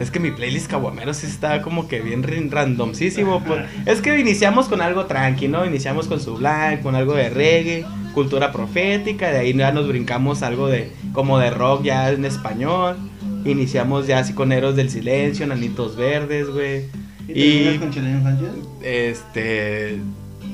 [0.00, 3.42] Es que mi playlist caguamero sí está como que bien rin- randomísimo.
[3.44, 3.64] pues.
[3.84, 5.66] Es que iniciamos con algo tranqui, ¿no?
[5.66, 7.84] Iniciamos con Sublime, con algo de reggae,
[8.18, 12.96] cultura profética, de ahí ya nos brincamos algo de como de rock ya en español.
[13.44, 16.86] Iniciamos ya así con Héroes del Silencio, Nanitos Verdes, güey.
[17.28, 18.48] ¿Y Y con Cheleno Sánchez?
[18.82, 20.00] este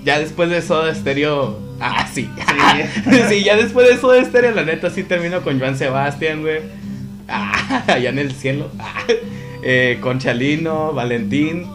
[0.05, 2.29] ya después de Soda Stereo, ah, sí.
[2.37, 3.11] Sí.
[3.31, 6.59] sí, ya después de Soda Stereo, la neta sí termino con Joan Sebastián, güey.
[7.29, 8.71] Ah, allá en el cielo.
[8.79, 9.05] Ah,
[9.63, 11.67] eh, con Chalino, Valentín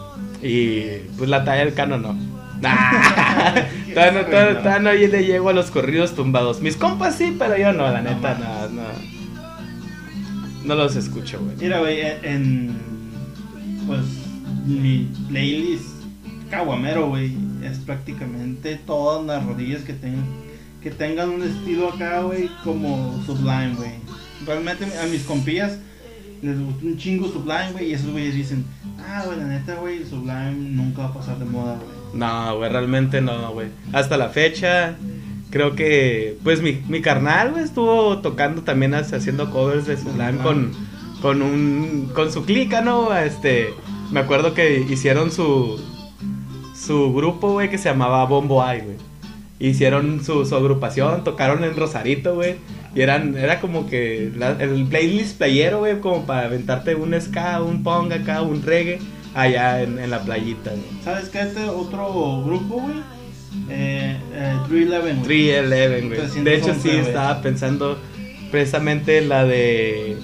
[0.43, 0.81] y
[1.17, 2.15] pues la talla del cano no.
[2.63, 3.55] Ah,
[3.99, 6.61] Todavía no, todavía- todavía no le llego a los corridos tumbados.
[6.61, 8.83] Mis compas sí, pero yo no, la neta, no, no.
[10.65, 11.55] No los escucho, güey.
[11.57, 12.75] Mira, güey, en,
[13.87, 14.01] pues
[14.65, 15.85] mi playlist
[16.49, 17.33] caguamero, güey,
[17.63, 20.25] es prácticamente todas las rodillas que tengan
[20.81, 23.91] que tengan un estilo acá, güey, como Sublime, güey.
[24.45, 25.77] Realmente a mis compillas
[26.41, 28.63] les gusta un chingo Sublime, güey, y esos güeyes dicen,
[28.97, 31.98] ah, güey, la neta, güey, Sublime nunca va a pasar de moda, güey.
[32.13, 33.67] No, güey, realmente no, güey.
[33.93, 34.95] Hasta la fecha,
[35.51, 40.71] creo que, pues mi, mi carnal, güey, estuvo tocando también, haciendo covers de Sublime con,
[41.21, 43.15] con un, con su clica, ¿no?
[43.15, 43.73] Este,
[44.11, 45.79] me acuerdo que hicieron su,
[46.75, 48.97] su grupo, güey, que se llamaba Bombo Eye, güey.
[49.59, 52.55] Hicieron su, su agrupación, tocaron en Rosarito, güey.
[52.95, 57.61] Y eran, era como que la- el playlist playero, güey, como para aventarte un ska,
[57.61, 58.99] un pong acá, un reggae,
[59.33, 61.03] allá en, en la playita, güey.
[61.03, 61.41] ¿Sabes qué?
[61.41, 62.97] Este otro grupo, güey,
[63.69, 65.23] eh, eh, 311, güey.
[65.23, 66.19] 311, güey.
[66.19, 67.97] 311, De hecho, sí, estaba pensando
[68.51, 70.17] precisamente la de.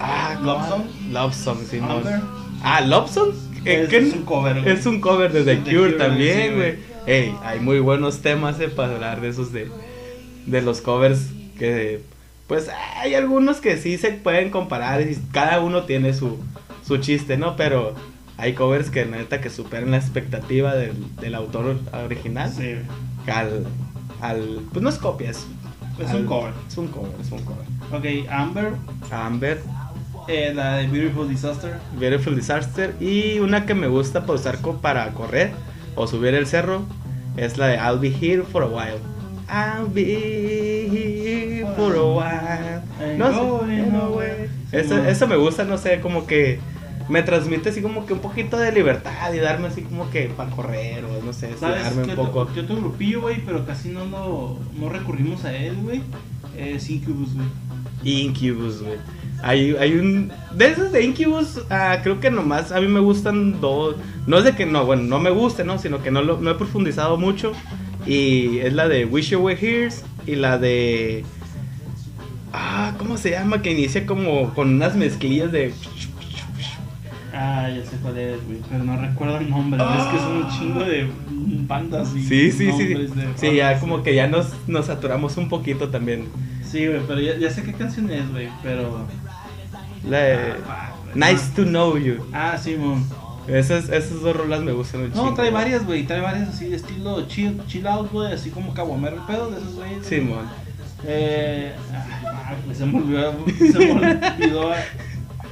[0.00, 0.38] Ah.
[0.42, 0.82] Love Song.
[1.12, 2.02] Love Song, sí, no.
[2.62, 3.30] Ah, Love Song.
[3.64, 3.98] Es, ¿qué?
[3.98, 4.72] es un cover, güey.
[4.74, 6.72] Es un cover de The The Cure, Cure, también, sí, güey.
[6.72, 6.94] güey.
[7.06, 9.68] Ey, hay muy buenos temas eh, para hablar de esos de,
[10.46, 12.00] de los covers que
[12.46, 16.38] pues hay algunos que sí se pueden comparar y cada uno tiene su,
[16.86, 17.56] su chiste, ¿no?
[17.56, 17.94] Pero
[18.36, 22.74] hay covers que neta que superan la expectativa del, del autor original Sí,
[23.32, 23.64] al,
[24.20, 25.46] al pues no es copia, es,
[25.98, 26.52] Es al- un cover.
[26.68, 27.64] Es un cover, es un cover.
[27.92, 28.72] Ok, Amber,
[29.10, 29.60] Amber,
[30.28, 31.74] eh, la de Beautiful Disaster.
[31.98, 35.52] Beautiful Disaster y una que me gusta para usar para correr
[35.96, 36.82] o subir el cerro
[37.36, 38.98] es la de I'll be here for a while.
[39.48, 43.16] I'll be here for a while.
[43.18, 43.30] No
[44.72, 46.58] sé, eso me gusta, no sé, como que
[47.08, 50.50] me transmite así como que un poquito de libertad y darme así como que para
[50.50, 52.48] correr o no sé, ¿Sabes estirarme qué un poco.
[52.52, 53.44] qué otro grupillo, güey?
[53.44, 56.02] Pero casi no, lo, no recurrimos a él, güey.
[56.56, 57.46] Es Incubus, güey.
[58.04, 58.98] Incubus, güey.
[59.42, 60.32] Hay, hay un.
[60.54, 63.96] De esos de Incubus, ah, creo que nomás a mí me gustan dos.
[64.26, 65.78] No es de que no, bueno, no me guste, ¿no?
[65.78, 67.52] Sino que no, lo, no he profundizado mucho.
[68.06, 69.92] Y es la de Wish You Were Here
[70.26, 71.24] y la de.
[72.52, 73.60] Ah, ¿cómo se llama?
[73.60, 75.74] Que inicia como con unas mezclillas de.
[77.36, 78.58] Ah, ya sé cuál es, güey.
[78.70, 79.82] Pero no recuerdo el nombre.
[79.82, 81.10] Es que son un chingo de
[81.66, 82.84] bandas y Sí, sí, sí.
[82.94, 86.28] de Sí, ya como que ya nos, nos saturamos un poquito también.
[86.64, 88.48] Sí, güey, pero ya, ya sé qué canción es, güey.
[88.62, 89.06] Pero.
[90.08, 90.38] La de.
[90.68, 90.92] Ah.
[91.14, 92.24] Nice to know you.
[92.32, 93.04] Ah, sí, mon.
[93.46, 95.34] Esas, esas dos rolas me gustan un No, chingo.
[95.34, 96.04] trae varias, güey.
[96.06, 98.32] Trae varias así de estilo chill, chill out, güey.
[98.32, 100.06] Así como caguamero el pedo de esos güeyes.
[100.06, 100.46] Simón.
[101.06, 101.72] Eh.
[101.92, 103.34] Ah, se me olvidó.
[103.58, 104.72] Se me olvidó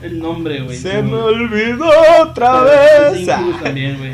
[0.03, 0.77] el nombre, güey.
[0.77, 1.87] Se me olvidó.
[2.23, 3.21] otra vez.
[3.21, 3.61] Incubus Ah.
[3.65, 4.13] también, güey.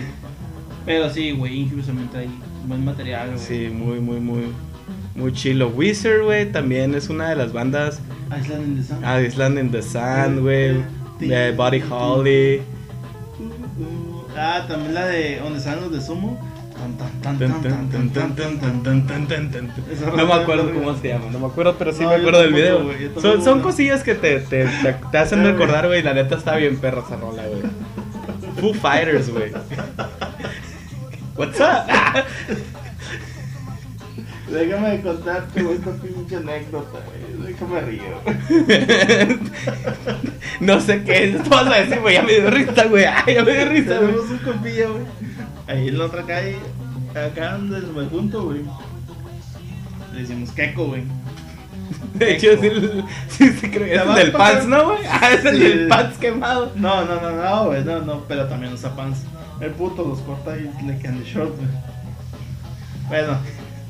[0.87, 2.29] Pero sí, güey, Incubus también trae
[2.67, 3.39] buen material, güey.
[3.39, 4.45] Sí, muy, muy, muy,
[5.15, 5.69] muy chilo.
[5.69, 8.01] Wizard, güey, también es una de las bandas.
[8.39, 9.05] Island in the Sun.
[9.05, 10.83] Ah, Island in the Sun, güey.
[11.21, 12.61] De Buddy Holly.
[14.37, 16.39] Ah, también la de donde salen los de Sumo.
[20.17, 22.91] No me acuerdo cómo se llama, no me acuerdo, pero sí me acuerdo del video.
[23.43, 24.67] Son, cosillas que te, te,
[25.11, 26.03] te, hacen recordar, güey.
[26.03, 27.63] La neta está bien perra esa rola, güey.
[28.61, 29.53] Foo Fighters, güey.
[31.37, 31.87] What's up?
[34.51, 37.53] Déjame contarte güey, esta pinche anécdota, güey.
[37.53, 38.23] Déjame río.
[40.61, 43.05] no sé qué es, tú vas a decir, güey, ya me dio risa, güey.
[43.05, 44.01] Ay, ya me dio risa.
[44.01, 45.28] Tenemos un compilla, güey
[45.69, 46.57] Ahí en la otra calle,
[47.11, 48.63] acá donde me junto, güey.
[50.15, 51.03] Le decimos queco, güey.
[52.15, 52.71] De hecho, sí,
[53.29, 54.99] sí, sí creo es el del pants, ¿no, güey?
[55.09, 56.73] Ah, es el del pants quemado.
[56.75, 59.21] No, no, no, no, güey, no, no, pero también usa pants.
[59.61, 61.69] El puto los corta y le quedan de short, güey.
[63.09, 63.39] Bueno,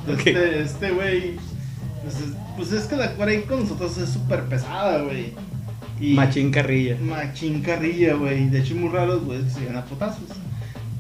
[0.09, 1.37] este, este, güey,
[2.03, 5.35] pues es, pues es que la cuerda ahí con nosotros es súper pesada, güey.
[6.01, 6.97] Y Machín carrilla.
[7.01, 8.49] Machín carrilla, güey.
[8.49, 10.25] De hecho, muy raros, güey, que se iban a potazos.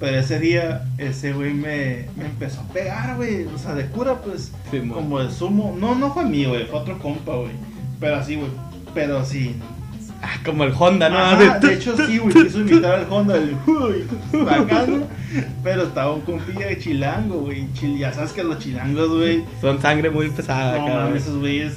[0.00, 3.44] Pero ese día, ese güey me, me empezó a pegar, güey.
[3.46, 5.76] O sea, de cura, pues, Sí, como de sumo.
[5.78, 7.50] No, no fue mío, güey, fue otro compa, güey.
[7.98, 8.50] Pero así, güey.
[8.94, 9.56] Pero sí,
[10.20, 11.16] Ah, como el Honda, ¿no?
[11.18, 14.04] Ajá, de hecho sí, güey, quiso imitar al Honda, el uy,
[14.44, 15.04] bacano,
[15.62, 20.10] pero estaba un compilla de chilango, güey, ya sabes que los chilangos, güey, Son sangre
[20.10, 21.74] muy pesada, no mames, esos güeyes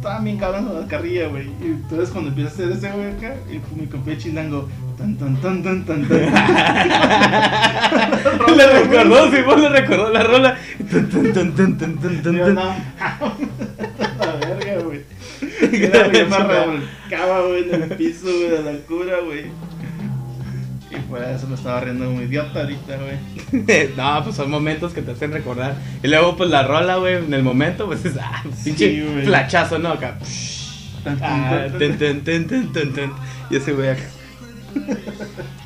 [0.00, 3.08] estaban bien cabrones en la carrilla, güey, y entonces cuando empieza a hacer ese güey
[3.08, 6.18] acá, y mi compilla chilango, tan tan tan tan tan tan,
[8.56, 10.56] le recordó, sí, vos le recordó la rola.
[10.90, 12.54] Tun, tun, tun, tun, yo tun.
[12.54, 12.64] no,
[14.20, 15.02] la verga, güey,
[15.70, 19.44] Era, güey, me revolcaba, güey, en el piso, güey, de la cura, güey.
[20.90, 23.88] Y por eso me estaba riendo como idiota ahorita, güey.
[23.96, 25.76] no, pues son momentos que te hacen recordar.
[26.02, 28.74] Y luego, pues la rola, güey, en el momento, pues es ah, Sí,
[29.24, 29.90] flachazo, ¿no?
[29.90, 30.18] Acá.
[31.22, 33.12] Ah, ten, ten, ten, ten, ten, ten.
[33.50, 34.02] Y ese güey acá.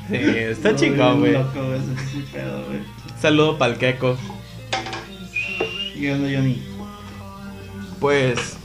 [0.09, 1.33] Sí, está No, chingón, güey.
[1.33, 2.79] Loco, güey, es un pedo, güey.
[3.19, 4.17] Saludo pa'l queco.
[5.95, 6.61] ¿Y onda, Johnny?
[7.99, 8.57] Pues,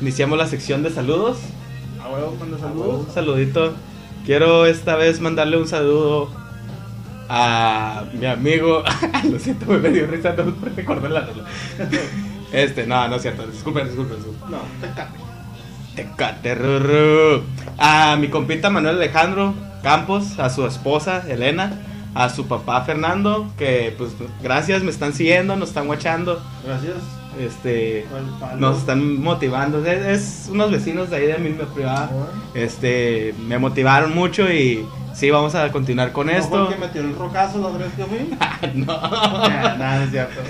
[0.00, 1.38] iniciamos la sección de saludos.
[2.02, 3.12] A huevo, cuando Un saludos.
[3.12, 3.74] saludito.
[4.24, 6.30] Quiero esta vez mandarle un saludo
[7.28, 8.82] a mi amigo.
[9.30, 11.44] Lo siento, me dio risa, no me recordé la rola.
[12.52, 13.46] Este, no, no es cierto.
[13.46, 14.16] Disculpen, disculpen.
[14.16, 14.50] disculpen.
[14.50, 14.58] No.
[15.94, 17.42] Tecate, rurru.
[17.78, 21.72] A mi compita Manuel Alejandro Campos, a su esposa Elena,
[22.14, 24.12] a su papá Fernando, que pues
[24.42, 26.96] gracias, me están siguiendo, nos están guachando, Gracias.
[27.38, 28.06] Este,
[28.58, 29.84] nos están motivando.
[29.84, 32.10] Es, es unos vecinos de ahí de mi privada.
[32.54, 36.68] Este, me motivaron mucho y sí, vamos a continuar con ¿No fue esto.
[36.68, 38.74] el que metió el rocazo la otra vez que fui?
[38.74, 40.40] no, Nah, Nada, es cierto.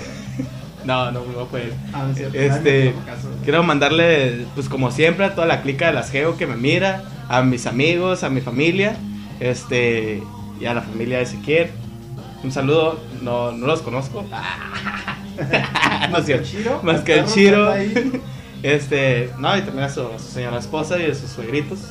[0.83, 1.71] no, no, no fue.
[1.93, 2.33] Ah, no es.
[2.33, 3.29] Este, rocazo.
[3.43, 7.03] Quiero mandarle, pues como siempre, a toda la clica de las Geo que me mira,
[7.29, 8.95] a mis amigos, a mi familia,
[9.39, 10.21] este,
[10.59, 11.69] y a la familia de Ezequiel.
[12.43, 14.23] Un saludo, no, no los conozco.
[16.11, 16.47] no es cierto.
[16.47, 17.73] Chiro, Más que el Chiro.
[18.63, 21.81] Este, no, y también a su, a su señora esposa y a sus suegritos.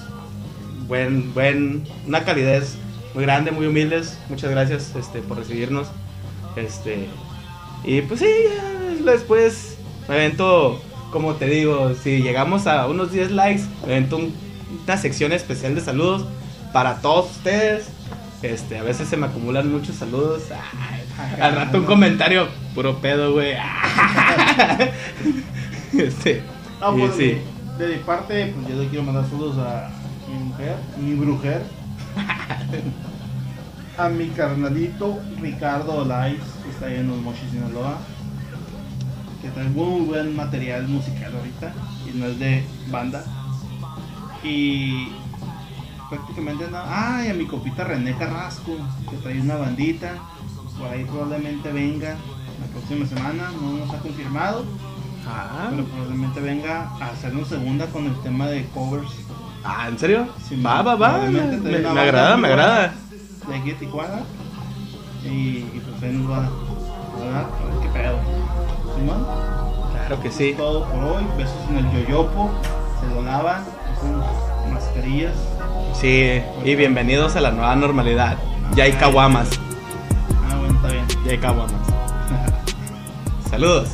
[0.89, 2.75] Buen, buen, una calidez
[3.15, 4.19] muy grande, muy humildes.
[4.29, 5.87] Muchas gracias, este, por recibirnos.
[6.57, 7.07] Este,
[7.85, 8.27] y pues sí,
[9.05, 9.77] después
[10.09, 10.83] me avento,
[11.13, 14.35] como te digo, si llegamos a unos 10 likes, me avento un-
[14.85, 16.27] una sección especial de saludos
[16.73, 17.85] para todos ustedes.
[18.43, 20.43] Este, a veces se me acumulan muchos saludos.
[20.51, 23.55] Ay, al rato un comentario puro pedo, güey.
[25.97, 26.43] Este,
[26.81, 27.39] No, pues, sí.
[27.79, 29.91] de mi parte, pues yo le quiero mandar saludos a
[30.29, 31.63] mi mujer, mi brujer,
[33.97, 37.99] a mi carnalito Ricardo Olais, que está ahí en los Mochis, Sinaloa,
[39.41, 41.73] que trae muy buen material musical ahorita,
[42.13, 43.25] y no es de banda.
[44.43, 45.11] Y
[46.17, 46.87] prácticamente nada.
[46.89, 48.73] Ah, y a mi copita René Carrasco,
[49.11, 50.15] que trae una bandita,
[50.79, 52.17] por ahí probablemente venga
[52.61, 54.65] la próxima semana, no nos ha confirmado.
[55.27, 59.11] Ah, Pero probablemente venga a hacernos segunda con el tema de covers
[59.65, 60.29] ah, ¿en serio?
[60.47, 61.19] Sí, va, va, va.
[61.31, 62.93] Me, me- agrada, me agrada.
[63.49, 64.21] de aquí de Tijuana.
[65.25, 66.41] Y, y pues ahí nos va a
[67.33, 68.19] dar a ver qué pedo.
[68.95, 69.27] Simón,
[70.07, 70.53] Claro que sí.
[70.55, 71.25] todo por hoy.
[71.39, 72.51] Besos en el yoyopo.
[73.01, 73.65] Se lo lavan.
[74.71, 75.33] Mascarillas.
[75.95, 78.37] Sí, y bienvenidos a la nueva normalidad.
[78.75, 79.49] Ya hay caguamas.
[80.51, 81.05] Ah, bueno, está bien.
[81.25, 81.81] Ya hay caguamas.
[83.51, 83.89] Saludos.